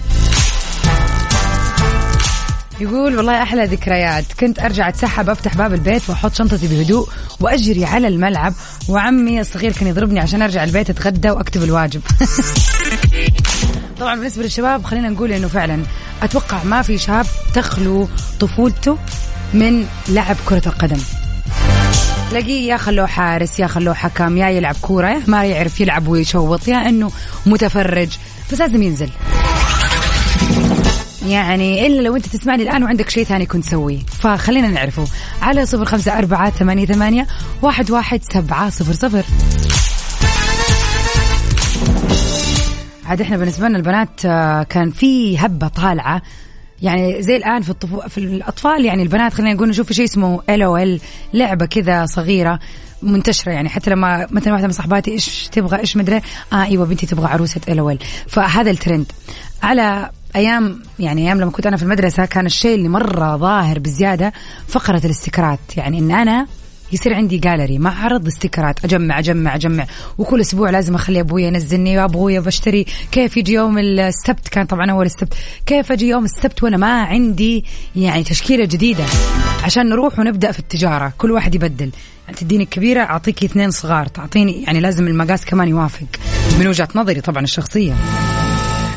يقول 2.79 3.17
والله 3.17 3.41
أحلى 3.43 3.65
ذكريات. 3.65 4.25
كنت 4.39 4.59
أرجع 4.59 4.89
أتسحب 4.89 5.29
أفتح 5.29 5.55
باب 5.55 5.73
البيت 5.73 6.09
وأحط 6.09 6.33
شنطتي 6.33 6.67
بهدوء 6.67 7.09
وأجري 7.39 7.85
على 7.85 8.07
الملعب 8.07 8.53
وعمي 8.89 9.41
الصغير 9.41 9.71
كان 9.71 9.87
يضربني 9.87 10.19
عشان 10.19 10.41
أرجع 10.41 10.63
البيت 10.63 10.89
أتغدى 10.89 11.29
وأكتب 11.29 11.63
الواجب. 11.63 12.01
طبعا 13.99 14.15
بالنسبة 14.15 14.43
للشباب 14.43 14.83
خلينا 14.83 15.09
نقول 15.09 15.31
إنه 15.31 15.47
فعلا 15.47 15.83
أتوقع 16.23 16.63
ما 16.63 16.81
في 16.81 16.97
شاب 16.97 17.25
تخلو 17.53 18.07
طفولته 18.39 18.97
من 19.53 19.85
لعب 20.09 20.35
كرة 20.45 20.63
القدم. 20.65 20.99
تلاقيه 22.31 22.71
يا 22.71 22.77
خلوه 22.77 23.07
حارس 23.07 23.59
يا 23.59 23.67
خلوه 23.67 23.93
حكم 23.93 24.37
يا 24.37 24.49
يلعب 24.49 24.75
كورة 24.81 25.21
ما 25.27 25.45
يعرف 25.45 25.81
يلعب 25.81 26.07
ويشوط 26.07 26.67
يا 26.67 26.89
إنه 26.89 27.11
متفرج. 27.45 28.09
بس 28.51 28.59
لازم 28.59 28.81
ينزل. 28.81 29.09
يعني 31.27 31.87
إلا 31.87 32.01
لو 32.01 32.15
أنت 32.15 32.25
تسمعني 32.25 32.63
الآن 32.63 32.83
وعندك 32.83 33.09
شيء 33.09 33.23
ثاني 33.23 33.45
كنت 33.45 33.65
تسويه. 33.65 33.99
فخلينا 33.99 34.67
نعرفه. 34.67 35.07
على 35.41 35.65
صفر 35.65 35.85
خمسة 35.85 36.17
أربعة 36.17 36.49
ثمانية, 36.49 36.85
ثمانية 36.85 37.27
واحد, 37.61 37.91
واحد 37.91 38.23
سبعة 38.23 38.69
صفر 38.69 38.93
صفر. 38.93 39.23
عاد 43.05 43.21
إحنا 43.21 43.37
بالنسبة 43.37 43.67
لنا 43.67 43.77
البنات 43.77 44.25
آه، 44.25 44.63
كان 44.63 44.91
في 44.91 45.37
هبة 45.37 45.67
طالعة. 45.67 46.21
يعني 46.81 47.21
زي 47.21 47.35
الآن 47.35 47.61
في 47.61 47.69
الطفو... 47.69 48.01
في 48.01 48.17
الأطفال 48.17 48.85
يعني 48.85 49.03
البنات 49.03 49.33
خلينا 49.33 49.53
نقول 49.53 49.69
نشوف 49.69 49.93
شيء 49.93 50.05
اسمه 50.05 50.41
ال 50.49 50.61
أو 50.61 50.77
ال 50.77 50.99
لعبة 51.33 51.65
كذا 51.65 52.05
صغيرة. 52.05 52.59
منتشرة 53.03 53.51
يعني 53.51 53.69
حتى 53.69 53.89
لما 53.89 54.27
مثلا 54.31 54.53
واحدة 54.53 54.67
من 54.67 54.73
صحباتي 54.73 55.11
إيش 55.11 55.49
تبغى 55.51 55.79
إيش 55.79 55.97
مدري 55.97 56.21
آه 56.53 56.63
إيوه 56.63 56.85
بنتي 56.85 57.05
تبغى 57.05 57.27
عروسة 57.27 57.61
ال 57.69 57.99
فهذا 58.27 58.71
الترند. 58.71 59.11
على 59.63 60.09
أيام 60.35 60.83
يعني 60.99 61.21
أيام 61.27 61.41
لما 61.41 61.51
كنت 61.51 61.67
أنا 61.67 61.77
في 61.77 61.83
المدرسة 61.83 62.25
كان 62.25 62.45
الشيء 62.45 62.75
اللي 62.75 62.89
مرة 62.89 63.37
ظاهر 63.37 63.79
بزيادة 63.79 64.33
فقرة 64.67 65.01
الاستكرات. 65.05 65.59
يعني 65.77 65.99
إن 65.99 66.11
أنا 66.11 66.47
يصير 66.93 67.13
عندي 67.13 67.37
جاليري 67.37 67.77
معرض 67.77 68.27
استيكرات 68.27 68.85
أجمع 68.85 69.19
أجمع 69.19 69.55
أجمع. 69.55 69.85
وكل 70.17 70.41
أسبوع 70.41 70.69
لازم 70.69 70.95
أخلي 70.95 71.19
أبوي 71.19 71.43
ينزلني 71.43 71.99
وابوي 71.99 72.39
بشتري 72.39 72.85
كيف 73.11 73.37
يجي 73.37 73.53
يوم 73.53 73.77
السبت؟ 73.77 74.47
كان 74.47 74.65
طبعا 74.65 74.91
أول 74.91 75.05
السبت. 75.05 75.33
كيف 75.65 75.91
أجي 75.91 76.07
يوم 76.07 76.25
السبت 76.25 76.63
وأنا 76.63 76.77
ما 76.77 77.01
عندي 77.01 77.65
يعني 77.95 78.23
تشكيلة 78.23 78.65
جديدة؟ 78.65 79.03
عشان 79.63 79.89
نروح 79.89 80.19
ونبدأ 80.19 80.51
في 80.51 80.59
التجارة. 80.59 81.13
كل 81.17 81.31
واحد 81.31 81.55
يبدل. 81.55 81.91
يعني 82.25 82.37
تديني 82.37 82.65
كبيره 82.65 83.01
اعطيك 83.01 83.43
اثنين 83.43 83.71
صغار. 83.71 84.05
تعطيني 84.05 84.63
يعني 84.63 84.79
لازم 84.79 85.07
المقاس 85.07 85.45
كمان 85.45 85.67
يوافق 85.67 86.07
من 86.59 86.67
وجهة 86.67 86.87
نظري 86.95 87.21
طبعا 87.21 87.43
الشخصية. 87.43 87.93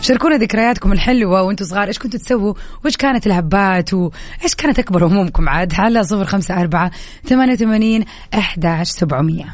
شاركونا 0.04 0.36
ذكرياتكم 0.36 0.92
الحلوة 0.92 1.42
وأنتم 1.42 1.64
صغار. 1.64 1.88
إيش 1.88 1.98
كنتوا 1.98 2.20
تسووا؟ 2.20 2.54
وإيش 2.84 2.96
كانت 2.96 3.26
الهبات؟ 3.26 3.94
وإيش 3.94 4.54
كانت 4.58 4.78
أكبر 4.78 5.06
همومكم 5.06 5.48
عاد؟ 5.48 5.72
على 5.78 6.04
صفر 6.04 6.24
خمسة 6.24 6.60
أربعة 6.60 6.90
ثمانية 7.28 7.52
وثمانين 7.52 8.04
أحد 8.34 8.82
سبعمية. 8.82 9.44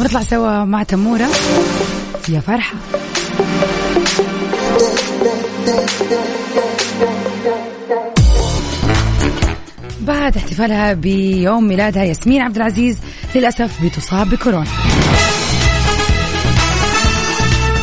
ونطلع 0.00 0.22
سوا 0.22 0.64
مع 0.64 0.82
تمورة. 0.82 1.28
يا 2.28 2.40
فرحة. 2.40 2.74
بعد 10.00 10.36
احتفالها 10.36 10.92
بيوم 10.92 11.68
ميلادها 11.68 12.04
ياسمين 12.04 12.42
عبد 12.42 12.56
العزيز 12.56 12.98
للأسف 13.34 13.84
بتصاب 13.84 14.30
بكورونا. 14.30 14.66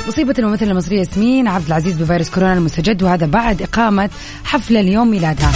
أصيبت 0.09 0.39
الممثلة 0.39 0.71
المصرية 0.71 0.99
ياسمين 0.99 1.47
عبد 1.47 1.65
العزيز 1.65 1.97
بفيروس 1.97 2.29
كورونا 2.29 2.53
المستجد 2.53 3.03
وهذا 3.03 3.25
بعد 3.25 3.61
إقامة 3.61 4.09
حفلة 4.43 4.79
اليوم 4.79 5.11
ميلادها. 5.11 5.51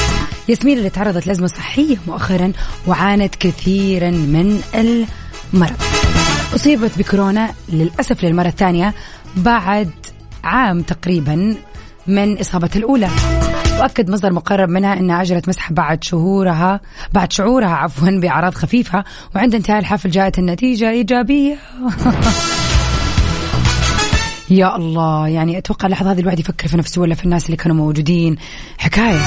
ياسمين 0.49 0.77
اللي 0.77 0.89
تعرضت 0.89 1.27
لأزمة 1.27 1.47
صحية 1.47 1.97
مؤخرا 2.07 2.53
وعانت 2.87 3.35
كثيرا 3.35 4.09
من 4.09 4.61
المرض. 4.75 5.81
أصيبت 6.55 6.97
بكورونا 6.97 7.53
للأسف 7.69 8.23
للمرة 8.23 8.47
الثانية 8.47 8.93
بعد 9.35 9.89
عام 10.43 10.81
تقريبا 10.81 11.55
من 12.07 12.39
إصابتها 12.39 12.79
الأولى. 12.79 13.09
وأكد 13.79 14.09
مصدر 14.09 14.33
مقرب 14.33 14.69
منها 14.69 14.93
انها 14.93 15.21
أجرت 15.21 15.49
مسحه 15.49 15.73
بعد 15.73 16.03
شهورها 16.03 16.81
بعد 17.13 17.33
شعورها 17.33 17.75
عفوا 17.75 18.19
بأعراض 18.19 18.53
خفيفة 18.53 19.03
وعند 19.35 19.55
انتهاء 19.55 19.79
الحفل 19.79 20.09
جاءت 20.09 20.39
النتيجة 20.39 20.89
إيجابية. 20.89 21.57
يا 24.53 24.75
الله 24.75 25.27
يعني 25.27 25.57
أتوقع 25.57 25.85
اللحظة 25.85 26.11
هذه 26.11 26.19
الواحد 26.19 26.39
يفكر 26.39 26.67
في 26.67 26.77
نفسه 26.77 27.01
ولا 27.01 27.15
في 27.15 27.25
الناس 27.25 27.45
اللي 27.45 27.57
كانوا 27.57 27.75
موجودين. 27.75 28.35
حكاية. 28.77 29.19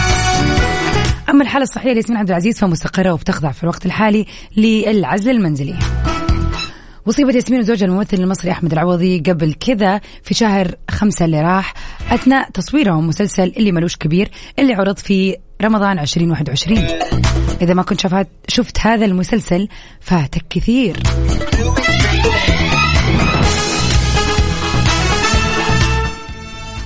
أما 1.31 1.43
الحالة 1.43 1.63
الصحية 1.63 1.93
لياسمين 1.93 2.19
عبد 2.19 2.29
العزيز 2.29 2.59
فمستقره 2.59 3.13
وبتخضع 3.13 3.51
في 3.51 3.63
الوقت 3.63 3.87
الحالي 3.87 4.27
للعزل 4.57 5.31
المنزلي. 5.31 5.75
وصيبت 7.07 7.35
ياسمين 7.35 7.61
وزوجها 7.61 7.87
الممثل 7.87 8.17
المصري 8.17 8.51
أحمد 8.51 8.73
العوضي 8.73 9.19
قبل 9.19 9.55
كذا 9.55 10.01
في 10.23 10.35
شهر 10.35 10.75
خمسة 10.91 11.25
اللي 11.25 11.43
راح 11.43 11.75
أثناء 12.11 12.51
تصويرهم 12.51 13.09
مسلسل 13.09 13.53
اللي 13.57 13.73
ملوش 13.73 13.97
كبير 13.97 14.31
اللي 14.59 14.75
عرض 14.75 14.97
في 14.97 15.37
رمضان 15.63 15.99
2021 15.99 16.79
إذا 17.63 17.75
ما 17.75 17.83
كنت 17.83 18.27
شفت 18.49 18.81
هذا 18.81 19.05
المسلسل 19.05 19.69
فاتك 20.01 20.45
كثير. 20.51 20.97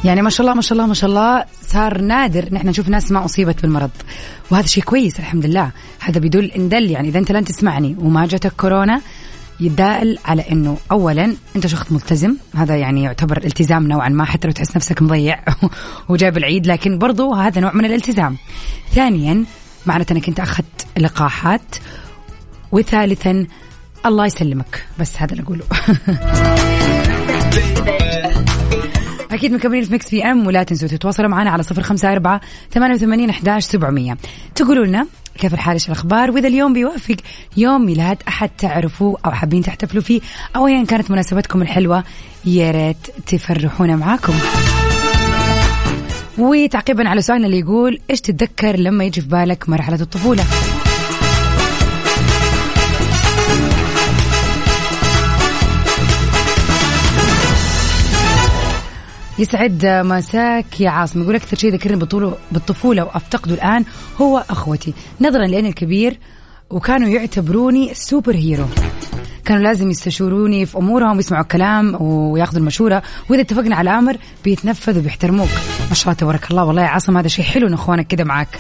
يعني 0.04 0.22
ما 0.22 0.30
شاء 0.30 0.40
الله 0.40 0.54
ما 0.54 0.62
شاء 0.62 0.72
الله 0.72 0.86
ما 0.86 0.94
شاء 0.94 1.10
الله 1.10 1.44
صار 1.62 2.00
نادر 2.00 2.48
ان 2.50 2.56
إحنا 2.56 2.70
نشوف 2.70 2.88
ناس 2.88 3.12
ما 3.12 3.24
أصيبت 3.24 3.62
بالمرض. 3.62 3.90
وهذا 4.50 4.66
شيء 4.66 4.84
كويس 4.84 5.18
الحمد 5.20 5.46
لله. 5.46 5.70
هذا 6.00 6.20
بيدل 6.20 6.44
ان 6.44 6.68
دل 6.68 6.90
يعني 6.90 7.08
إذا 7.08 7.18
أنت 7.18 7.32
لن 7.32 7.44
تسمعني 7.44 7.96
وما 7.98 8.26
جاتك 8.26 8.52
كورونا 8.52 9.00
يدال 9.60 10.18
على 10.24 10.44
إنه 10.52 10.76
اولا 10.90 11.34
أنت 11.56 11.66
شخص 11.66 11.92
ملتزم. 11.92 12.36
هذا 12.54 12.76
يعني 12.76 13.02
يعتبر 13.02 13.44
التزام 13.44 13.88
نوعا 13.88 14.08
ما 14.08 14.24
حتى 14.24 14.48
لو 14.48 14.52
تحس 14.52 14.76
نفسك 14.76 15.02
مضيع 15.02 15.44
وجايب 16.08 16.36
العيد 16.36 16.66
لكن 16.66 16.98
برضو 16.98 17.34
هذا 17.34 17.60
نوع 17.60 17.72
من 17.74 17.84
الالتزام. 17.84 18.36
ثانيا 18.92 19.44
معناته 19.86 20.12
أنك 20.12 20.28
أنت 20.28 20.40
أخذت 20.40 20.86
لقاحات. 20.98 21.76
وثالثا 22.72 23.46
الله 24.06 24.26
يسلمك. 24.26 24.86
بس 24.98 25.16
هذا 25.16 25.32
اللي 25.32 25.42
أقوله. 25.42 25.64
أكيد 29.32 29.52
مكملين 29.52 29.84
في 29.84 29.94
مكس 29.94 30.10
بي 30.10 30.24
أم 30.24 30.46
ولا 30.46 30.62
تنسوا 30.62 30.88
تتواصلوا 30.88 31.28
معنا 31.28 31.50
على 31.50 31.62
صفر 31.62 31.82
خمسة 31.82 32.12
أربعة 32.12 32.40
ثمانية 32.72 32.94
وثمانين 32.94 33.30
أحداش 33.30 33.64
سبعمية. 33.64 34.16
تقولوا 34.54 34.86
لنا 34.86 35.06
كيف 35.38 35.54
الحال 35.54 35.72
إيش 35.72 35.86
الأخبار؟ 35.86 36.30
وإذا 36.30 36.48
اليوم 36.48 36.72
بيوافق 36.72 37.16
يوم 37.56 37.86
ميلاد 37.86 38.18
أحد 38.28 38.50
تعرفوه 38.58 39.18
أو 39.26 39.30
حابين 39.30 39.62
تحتفلوا 39.62 40.02
فيه 40.02 40.20
أو 40.56 40.66
ايا 40.66 40.84
كانت 40.84 41.10
مناسبتكم 41.10 41.62
الحلوة 41.62 42.04
يا 42.44 42.70
ريت 42.70 42.96
تفرحونا 43.26 43.96
معاكم. 43.96 44.34
وتعقيبا 46.38 47.08
على 47.08 47.22
سؤالنا 47.22 47.46
اللي 47.46 47.58
يقول 47.58 47.98
إيش 48.10 48.20
تتذكر 48.20 48.76
لما 48.76 49.04
يجي 49.04 49.20
في 49.20 49.28
بالك 49.28 49.68
مرحلة 49.68 50.00
الطفولة؟ 50.00 50.44
يسعد 59.40 59.86
مساك 59.86 60.80
يا 60.80 60.90
عاصم. 60.90 61.22
يقول 61.22 61.34
أكثر 61.34 61.56
شيء 61.56 61.72
ذكرني 61.72 61.96
بالطفوله 62.52 63.04
وأفتقده 63.04 63.54
الآن 63.54 63.84
هو 64.20 64.44
أخوتي. 64.50 64.94
نظرا 65.20 65.46
لأني 65.46 65.68
الكبير 65.68 66.18
وكانوا 66.70 67.08
يعتبروني 67.08 67.94
سوبر 67.94 68.34
هيرو. 68.34 68.66
كانوا 69.44 69.62
لازم 69.62 69.90
يستشوروني 69.90 70.66
في 70.66 70.78
أمورهم 70.78 71.16
ويسمعوا 71.16 71.42
الكلام 71.42 72.02
وياخذوا 72.02 72.60
المشورة. 72.60 73.02
وإذا 73.28 73.42
اتفقنا 73.42 73.76
على 73.76 73.90
أمر 73.90 74.16
بيتنفذ 74.44 74.98
وبيحترموك. 74.98 75.48
ما 75.88 75.94
شاء 75.94 76.04
الله 76.04 76.14
تبارك 76.14 76.50
الله. 76.50 76.64
والله 76.64 76.82
يا 76.82 76.86
عاصم 76.86 77.16
هذا 77.16 77.28
شيء 77.28 77.44
حلو 77.44 77.68
إن 77.68 77.74
إخوانك 77.74 78.06
كذا 78.06 78.24
معك 78.24 78.58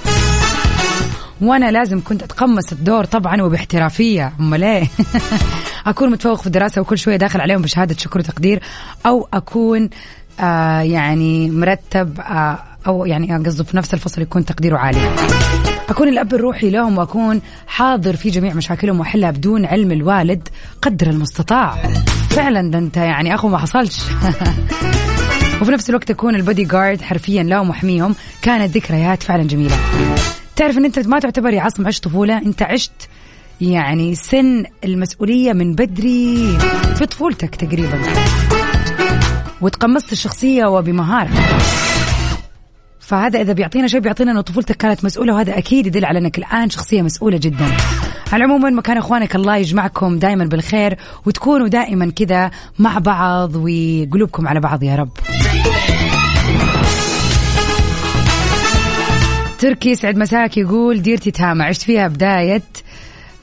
وأنا 1.40 1.70
لازم 1.70 2.00
كنت 2.04 2.22
أتقمص 2.22 2.72
الدور 2.72 3.04
طبعا 3.04 3.42
وباحترافية. 3.42 4.32
أمال 4.40 4.64
إيه؟ 4.64 4.86
أكون 5.86 6.10
متفوق 6.10 6.40
في 6.40 6.46
الدراسة 6.46 6.80
وكل 6.80 6.98
شوية 6.98 7.16
داخل 7.16 7.40
عليهم 7.40 7.62
بشهادة 7.62 7.96
شكر 7.98 8.18
وتقدير 8.18 8.62
أو 9.06 9.28
أكون 9.32 9.90
آه 10.40 10.80
يعني 10.80 11.50
مرتب 11.50 12.20
آه 12.20 12.58
أو 12.86 13.06
يعني 13.06 13.44
قصده 13.46 13.64
في 13.64 13.76
نفس 13.76 13.94
الفصل 13.94 14.22
يكون 14.22 14.44
تقديره 14.44 14.78
عالي. 14.78 15.10
أكون 15.88 16.08
الأب 16.08 16.34
الروحي 16.34 16.70
لهم 16.70 16.98
وأكون 16.98 17.40
حاضر 17.66 18.16
في 18.16 18.30
جميع 18.30 18.54
مشاكلهم 18.54 19.00
وأحلها 19.00 19.30
بدون 19.30 19.66
علم 19.66 19.92
الوالد 19.92 20.48
قدر 20.82 21.06
المستطاع. 21.06 21.76
فعلا 22.30 22.70
ده 22.70 22.78
أنت 22.78 22.96
يعني 22.96 23.34
أخو 23.34 23.48
ما 23.48 23.58
حصلش. 23.58 24.00
وفي 25.60 25.70
نفس 25.70 25.90
الوقت 25.90 26.10
أكون 26.10 26.34
البودي 26.34 26.64
جارد 26.64 27.02
حرفيا 27.02 27.42
لهم 27.42 27.70
وحميهم 27.70 28.14
كانت 28.42 28.76
ذكريات 28.76 29.22
فعلا 29.22 29.42
جميلة. 29.42 29.76
تعرف 30.56 30.78
أن 30.78 30.84
أنت 30.84 30.98
ما 30.98 31.18
تعتبر 31.18 31.52
يا 31.52 31.62
عصم 31.62 31.86
عشت 31.86 32.04
طفولة 32.04 32.38
أنت 32.38 32.62
عشت 32.62 32.92
يعني 33.60 34.14
سن 34.14 34.64
المسؤولية 34.84 35.52
من 35.52 35.74
بدري 35.74 36.58
في 36.94 37.06
طفولتك 37.06 37.54
تقريبا. 37.54 37.98
وتقمصت 39.60 40.12
الشخصية 40.12 40.66
وبمهارة. 40.66 41.30
فهذا 43.00 43.40
إذا 43.40 43.52
بيعطينا 43.52 43.88
شيء 43.88 44.00
بيعطينا 44.00 44.32
أنه 44.32 44.40
طفولتك 44.40 44.76
كانت 44.76 45.04
مسؤولة 45.04 45.34
وهذا 45.34 45.58
أكيد 45.58 45.86
يدل 45.86 46.04
على 46.04 46.18
أنك 46.18 46.38
الآن 46.38 46.70
شخصية 46.70 47.02
مسؤولة 47.02 47.38
جدا. 47.38 47.66
على 48.32 48.44
العموم 48.44 48.78
مكان 48.78 48.96
إخوانك 48.96 49.36
الله 49.36 49.56
يجمعكم 49.56 50.18
دائما 50.18 50.44
بالخير 50.44 50.96
وتكونوا 51.26 51.68
دائما 51.68 52.10
كذا 52.10 52.50
مع 52.78 52.98
بعض 52.98 53.56
وقلوبكم 53.56 54.48
على 54.48 54.60
بعض 54.60 54.82
يا 54.82 54.96
رب. 54.96 55.10
تركي 59.58 59.94
سعد 59.94 60.16
مساك 60.16 60.56
يقول 60.56 61.02
ديرتي 61.02 61.30
تامة 61.30 61.64
عشت 61.64 61.82
فيها 61.82 62.08
بداية 62.08 62.62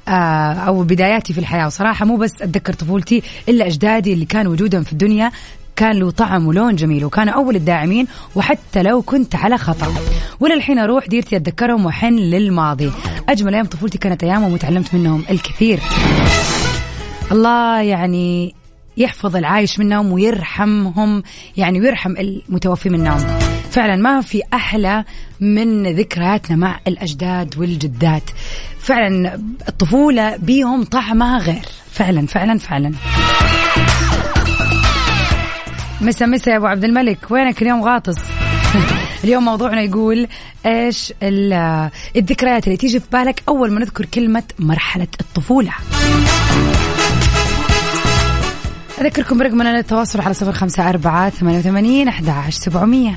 آه، 0.07 0.53
أو 0.53 0.83
بداياتي 0.83 1.33
في 1.33 1.39
الحياة. 1.39 1.67
وصراحة 1.67 2.05
مو 2.05 2.15
بس 2.15 2.41
أتذكر 2.41 2.73
طفولتي 2.73 3.23
إلا 3.49 3.67
أجدادي 3.67 4.13
اللي 4.13 4.25
كان 4.25 4.47
وجودهم 4.47 4.83
في 4.83 4.91
الدنيا. 4.91 5.31
كان 5.77 5.99
له 5.99 6.11
طعم 6.11 6.47
ولون 6.47 6.75
جميل 6.75 7.05
وكانوا 7.05 7.33
أول 7.33 7.55
الداعمين 7.55 8.07
وحتى 8.35 8.83
لو 8.83 9.01
كنت 9.01 9.35
على 9.35 9.57
خطأ. 9.57 9.93
وللحين 10.39 10.79
أروح 10.79 11.07
ديرتي 11.07 11.35
أتذكرهم 11.35 11.85
واحن 11.85 12.13
للماضي. 12.13 12.91
أجمل 13.29 13.53
أيام 13.53 13.65
طفولتي 13.65 13.97
كانت 13.97 14.23
ايامهم 14.23 14.53
وتعلمت 14.53 14.93
منهم 14.93 15.23
الكثير. 15.29 15.79
الله 17.31 17.81
يعني 17.81 18.55
يحفظ 18.97 19.35
العايش 19.35 19.79
منهم 19.79 20.11
ويرحمهم 20.11 21.23
يعني 21.57 21.79
ويرحم 21.79 22.11
المتوفي 22.11 22.89
منهم. 22.89 23.19
فعلا 23.71 23.95
ما 23.95 24.21
في 24.21 24.41
أحلى 24.53 25.03
من 25.39 25.87
ذكرياتنا 25.87 26.57
مع 26.57 26.79
الأجداد 26.87 27.57
والجدات. 27.57 28.23
فعلا 28.79 29.39
الطفولة 29.69 30.35
بيهم 30.37 30.83
طعمها 30.83 31.37
غير. 31.37 31.65
فعلا 31.91 32.27
فعلا 32.27 32.57
فعلا. 32.57 32.91
مسا 36.01 36.25
مسا 36.25 36.51
يا 36.51 36.57
أبو 36.57 36.65
عبد 36.65 36.83
الملك. 36.83 37.17
وينك 37.31 37.61
اليوم 37.61 37.83
غاطس؟ 37.83 38.17
اليوم 39.23 39.45
موضوعنا 39.45 39.81
يقول 39.81 40.27
إيش 40.65 41.13
الذكريات 42.15 42.67
اللي 42.67 42.77
تيجي 42.77 42.99
في 42.99 43.05
بالك 43.11 43.43
أول 43.47 43.71
ما 43.71 43.79
نذكر 43.79 44.05
كلمة 44.05 44.43
مرحلة 44.59 45.07
الطفولة؟ 45.21 45.71
أذكركم 49.01 49.37
برقمنا 49.37 49.77
للتواصل 49.77 50.21
على 50.21 50.33
صفر 50.33 50.51
خمسة 50.51 50.89
أربعة 50.89 51.29
ثمانية 51.29 51.59
وثمانين 51.59 52.07
أحد 52.07 52.29
عشر 52.29 52.51
سبعمية. 52.51 53.15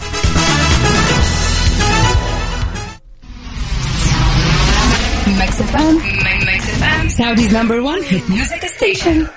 Saudi's 7.20 7.52
number 7.52 7.82
one 7.82 8.02
hit 8.02 8.24
music 8.28 8.62
station. 8.76 9.28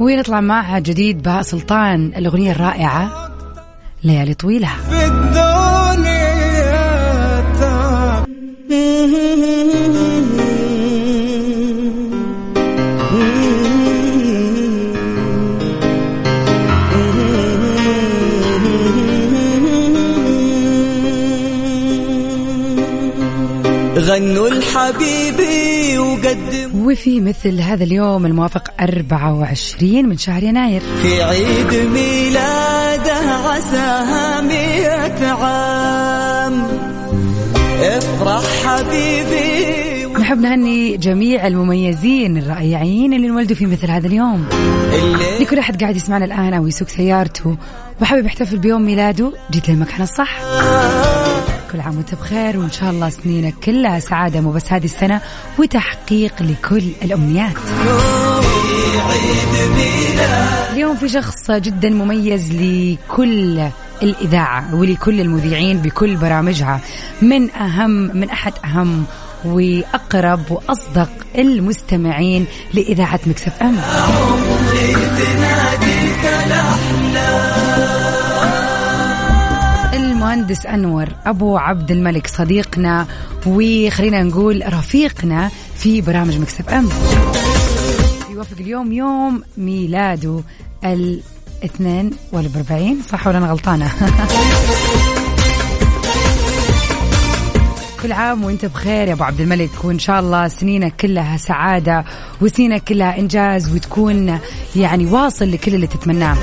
ونطلع 0.00 0.40
مع 0.40 0.78
جديد 0.78 1.22
بهاء 1.22 1.42
سلطان 1.42 2.12
الأغنية 2.16 2.52
الرائعة 2.52 3.30
ليالي 4.04 4.34
طويلة. 4.34 4.68
في 4.88 5.06
غنوا 24.06 24.48
الحبيبي 24.48 25.98
وقدم 25.98 26.65
وفي 26.86 27.20
مثل 27.20 27.60
هذا 27.60 27.84
اليوم 27.84 28.26
الموافق 28.26 28.70
24 28.80 30.08
من 30.08 30.18
شهر 30.18 30.42
يناير. 30.42 30.82
في 31.02 31.22
عيد 31.22 31.88
ميلاده 31.88 33.14
عساها 33.44 34.40
مئة 34.40 35.26
عام. 35.32 36.66
افرح 37.80 38.42
حبيبي 38.66 40.06
نحب 40.20 40.40
نهني 40.40 40.96
جميع 40.96 41.46
المميزين 41.46 42.36
الرائعين 42.38 43.14
اللي 43.14 43.26
انولدوا 43.26 43.56
في 43.56 43.66
مثل 43.66 43.90
هذا 43.90 44.06
اليوم. 44.06 44.46
لكل 45.40 45.58
أحد 45.58 45.82
قاعد 45.82 45.96
يسمعنا 45.96 46.24
الآن 46.24 46.54
أو 46.54 46.66
يسوق 46.66 46.88
سيارته. 46.88 47.56
وحابب 48.00 48.26
يحتفل 48.26 48.58
بيوم 48.58 48.82
ميلاده. 48.82 49.32
جيت 49.50 49.68
للمكان 49.68 50.02
الصح. 50.02 50.38
كل 51.72 51.80
عام 51.80 51.96
وانت 51.96 52.14
بخير 52.14 52.58
وإن 52.58 52.70
شاء 52.70 52.90
الله 52.90 53.08
سنينك 53.10 53.54
كلها 53.64 53.98
سعادة 53.98 54.40
مو 54.40 54.52
بس 54.52 54.72
هذه 54.72 54.84
السنة 54.84 55.20
وتحقيق 55.58 56.42
لكل 56.42 56.84
الأمنيات. 57.02 57.56
اليوم 60.72 60.96
في 60.96 61.08
شخص 61.08 61.50
جدا 61.50 61.90
مميز 61.90 62.52
لكل 62.52 63.68
الإذاعة 64.02 64.74
ولكل 64.74 65.20
المذيعين 65.20 65.78
بكل 65.78 66.16
برامجها 66.16 66.80
من 67.22 67.50
أهم 67.50 67.90
من 67.90 68.30
أحد 68.30 68.52
أهم 68.64 69.04
وأقرب 69.44 70.40
وأصدق 70.50 71.08
المستمعين 71.38 72.46
لإذاعة 72.74 73.20
مكسف 73.26 73.62
أم. 73.62 73.76
المهندس 80.46 80.66
أنور 80.66 81.08
أبو 81.26 81.56
عبد 81.56 81.90
الملك 81.90 82.26
صديقنا 82.26 83.06
وخلينا 83.46 84.22
نقول 84.22 84.62
رفيقنا 84.72 85.50
في 85.76 86.00
برامج 86.00 86.38
مكسب 86.38 86.68
أم. 86.68 86.88
يوافق 88.30 88.56
اليوم 88.60 88.92
يوم 88.92 89.42
ميلاده 89.56 90.40
الاثنين 90.84 92.10
والأربعين. 92.32 93.02
صح 93.02 93.26
ولا 93.26 93.38
أنا 93.38 93.46
غلطانة؟ 93.46 93.90
كل 98.06 98.12
عام 98.12 98.44
وانت 98.44 98.64
بخير 98.64 99.08
يا 99.08 99.12
أبو 99.12 99.24
عبد 99.24 99.40
الملك. 99.40 99.84
وإن 99.84 99.98
شاء 99.98 100.20
الله 100.20 100.48
سنينك 100.48 100.96
كلها 101.00 101.36
سعادة 101.36 102.04
وسنينك 102.40 102.84
كلها 102.84 103.18
إنجاز 103.18 103.74
وتكون 103.74 104.38
يعني 104.76 105.06
واصل 105.06 105.50
لكل 105.50 105.74
اللي 105.74 105.86
تتمناه. 105.86 106.36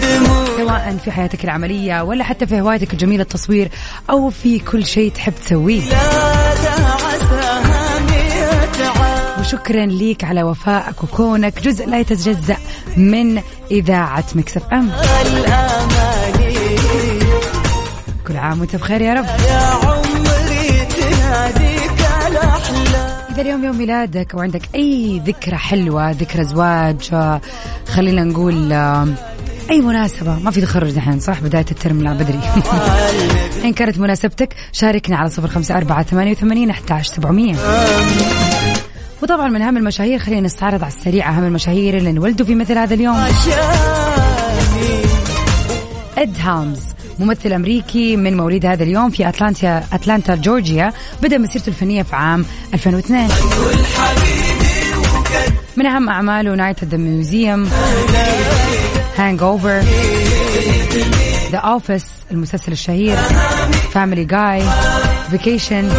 سواء 0.58 0.97
في 1.04 1.12
حياتك 1.12 1.43
العملية 1.43 2.02
ولا 2.02 2.23
حتى 2.23 2.47
في 2.47 2.62
هوايتك 2.62 2.93
الجميلة 2.93 3.23
التصوير 3.23 3.69
أو 4.10 4.30
في 4.30 4.60
كل 4.60 4.86
شيء 4.86 5.12
تحب 5.12 5.34
تسويه. 5.45 5.82
وشكرا 9.39 9.86
ليك 9.86 10.23
على 10.23 10.43
وفائك 10.43 11.04
وكونك 11.04 11.62
جزء 11.62 11.86
لا 11.86 11.99
يتجزأ 11.99 12.58
من 12.97 13.41
إذاعة 13.71 14.26
مكسف 14.36 14.63
أم. 14.73 14.91
كل 18.28 18.38
عام 18.38 18.60
وانت 18.60 18.76
بخير 18.76 19.02
يا 19.02 19.13
رب. 19.13 19.26
إذا 23.30 23.41
اليوم 23.41 23.63
يوم 23.63 23.78
ميلادك 23.78 24.34
وعندك 24.34 24.62
أي 24.76 25.22
ذكرى 25.26 25.56
حلوة 25.56 26.12
ذكرى 26.12 26.43
زواج 26.43 27.12
خلينا 27.88 28.24
نقول 28.24 28.74
أي 29.69 29.82
مناسبة؟ 29.82 30.39
ما 30.39 30.52
في 30.52 30.62
تخرج 30.62 30.91
دحين 30.91 31.19
صح؟ 31.19 31.39
بداية 31.39 31.65
الترم 31.72 32.02
لا 32.02 32.13
بدري. 32.13 32.39
إن 33.65 33.74
كانت 33.74 33.98
مناسبتك 33.98 34.56
شاركنا 34.72 35.17
على 35.17 35.30
صفر 35.30 35.48
خمسة 35.48 35.78
أربعة 35.78 36.04
ثمانية 36.04 36.32
وثمانين 36.32 36.69
أحتاج 36.69 37.06
سبعمية. 37.06 37.56
وطبعا 39.24 39.48
من 39.48 39.62
أهم 39.62 39.78
المشاهير 39.78 40.19
خلينا 40.19 40.41
نستعرض 40.41 40.84
على 40.84 40.93
السريع 40.93 41.30
أهم 41.30 41.43
المشاهير 41.43 41.98
اللي 41.98 42.10
انولدوا 42.10 42.46
في 42.46 42.56
مثل 42.56 42.78
هذا 42.78 42.93
اليوم. 42.93 43.26
إد 46.17 46.36
هامز 46.39 46.92
ممثل 47.19 47.54
أمريكي 47.54 48.15
من 48.15 48.38
مواليد 48.38 48.65
هذا 48.65 48.84
اليوم 48.84 49.10
في 49.10 49.30
أتلانتا 49.30 49.84
أتلانتا 49.93 50.36
جورجيا. 50.36 50.93
بدأ 51.21 51.38
مسيرته 51.38 51.69
الفنية 51.69 52.04
في 52.04 52.15
عام 52.15 52.45
2002 52.73 53.28
من 55.78 55.86
أهم 55.86 56.10
أعماله 56.10 56.56
Night 56.56 56.84
the 56.84 56.97
Museum, 56.97 57.69
Hangover, 59.17 59.84
The 61.51 61.58
Office 61.58 62.06
المسلسل 62.32 62.71
الشهير. 62.71 63.17
Family 63.93 64.25
Guy, 64.25 64.63
Vacation 65.32 65.89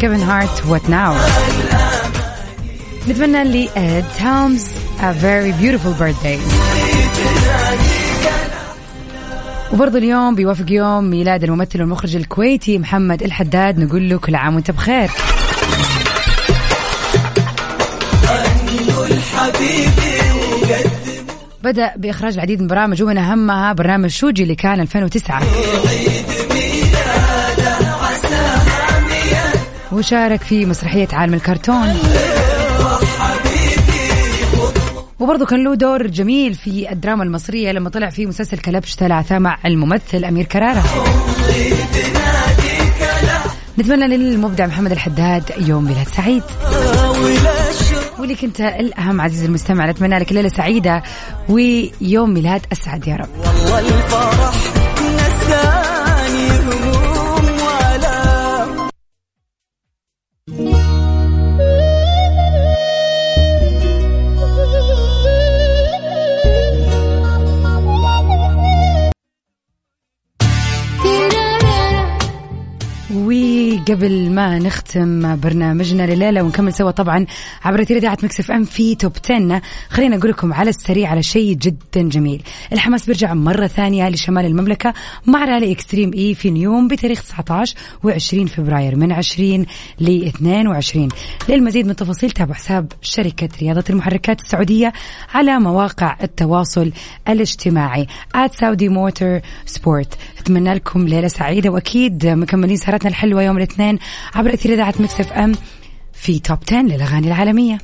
كيفن 0.00 0.22
هارت 0.22 0.62
What 0.68 0.90
Now 0.90 1.14
نتمنى 3.08 3.44
لإد 3.44 4.04
هيلمز 4.20 4.66
a 5.02 5.12
very 5.12 5.52
beautiful 5.60 5.92
birthday. 5.94 6.38
وبرضه 9.72 9.98
اليوم 9.98 10.34
بيوافق 10.34 10.72
يوم 10.72 11.04
ميلاد 11.04 11.44
الممثل 11.44 11.80
والمخرج 11.80 12.16
الكويتي 12.16 12.78
محمد 12.78 13.22
الحداد. 13.22 13.78
نقول 13.78 14.08
له 14.08 14.18
كل 14.18 14.34
عام 14.34 14.54
وانت 14.54 14.70
بخير. 14.70 15.10
بدأ 21.64 21.92
بإخراج 21.96 22.34
العديد 22.34 22.58
من 22.58 22.64
البرامج 22.64 23.02
ومن 23.02 23.18
أهمها 23.18 23.72
برنامج 23.72 24.10
شوجي 24.10 24.42
اللي 24.42 24.54
كان 24.54 24.80
2009 24.80 25.42
وشارك 29.92 30.42
في 30.42 30.66
مسرحية 30.66 31.08
عالم 31.12 31.34
الكرتون. 31.34 31.98
وبرضه 35.22 35.46
كان 35.46 35.64
له 35.64 35.74
دور 35.74 36.06
جميل 36.06 36.54
في 36.54 36.92
الدراما 36.92 37.24
المصرية 37.24 37.72
لما 37.72 37.90
طلع 37.90 38.10
في 38.10 38.26
مسلسل 38.26 38.58
كلبش 38.58 38.94
ثلاثة 38.94 39.38
مع 39.38 39.58
الممثل 39.66 40.24
أمير 40.24 40.44
كرارة. 40.44 40.84
نتمنى 43.78 44.16
للمبدع 44.16 44.66
محمد 44.66 44.92
الحداد 44.92 45.42
يوم 45.58 45.84
ميلاد 45.84 46.08
سعيد. 46.08 46.42
ولك 48.18 48.44
انت 48.44 48.60
الأهم 48.60 49.20
عزيزي 49.20 49.46
المستمع 49.46 49.90
نتمنى 49.90 50.18
لك 50.18 50.32
ليلة 50.32 50.48
سعيدة 50.48 51.02
ويوم 51.48 52.30
ميلاد 52.30 52.60
اسعد 52.72 53.08
يا 53.08 53.16
رب. 53.16 53.28
والله 53.38 53.78
الفرح 53.78 54.54
نساني 55.00 55.81
وقبل 73.82 74.30
ما 74.30 74.58
نختم 74.58 75.36
برنامجنا 75.36 76.02
لليلة 76.02 76.42
ونكمل 76.42 76.72
سوا 76.72 76.90
طبعا 76.90 77.26
عبر 77.64 77.82
أثير 77.82 78.00
إذاعة 78.00 78.18
Mix 78.22 78.50
FM 78.50 78.64
في 78.64 78.94
Top 78.94 79.12
10 79.24 79.62
خلينا 79.88 80.16
أقول 80.16 80.30
لكم 80.30 80.52
على 80.52 80.70
السريع 80.70 81.10
على 81.10 81.22
شيء 81.22 81.54
جدا 81.54 82.08
جميل. 82.08 82.42
الحماس 82.72 83.06
بيرجع 83.06 83.34
مرة 83.34 83.66
ثانية 83.66 84.08
لشمال 84.08 84.46
المملكة 84.46 84.94
مع 85.26 85.44
رالي 85.44 85.72
Extreme 85.72 86.10
E 86.14 86.34
في 86.34 86.50
نيوم 86.50 86.88
بتاريخ 86.88 87.22
19 87.22 87.76
و20 88.06 88.46
فبراير 88.46 88.96
من 88.96 89.12
20 89.12 89.66
ل 90.00 90.26
22 90.26 91.08
للمزيد 91.48 91.84
من 91.84 91.90
التفاصيل 91.90 92.30
تابعوا 92.30 92.54
حساب 92.54 92.92
شركة 93.02 93.48
رياضة 93.62 93.84
المحركات 93.90 94.40
السعودية 94.40 94.92
على 95.34 95.58
مواقع 95.60 96.16
التواصل 96.22 96.92
الاجتماعي. 97.28 98.06
Saudi 98.50 98.88
Motor 98.88 99.40
Sport 99.66 100.18
أتمنى 100.38 100.74
لكم 100.74 101.08
ليلة 101.08 101.28
سعيدة 101.28 101.70
وأكيد 101.70 102.26
مكملين 102.26 102.76
سهرتنا 102.76 103.10
الحلوة 103.10 103.42
يوم 103.42 103.56
الاثنين. 103.56 103.71
عبر 104.34 104.54
اثير 104.54 104.74
إذاعة 104.74 104.94
Mix 104.98 105.32
FM 105.32 105.52
في 106.12 106.38
Top 106.38 106.58
10 106.68 106.82
للأغاني 106.82 107.26
العالمية. 107.26 107.78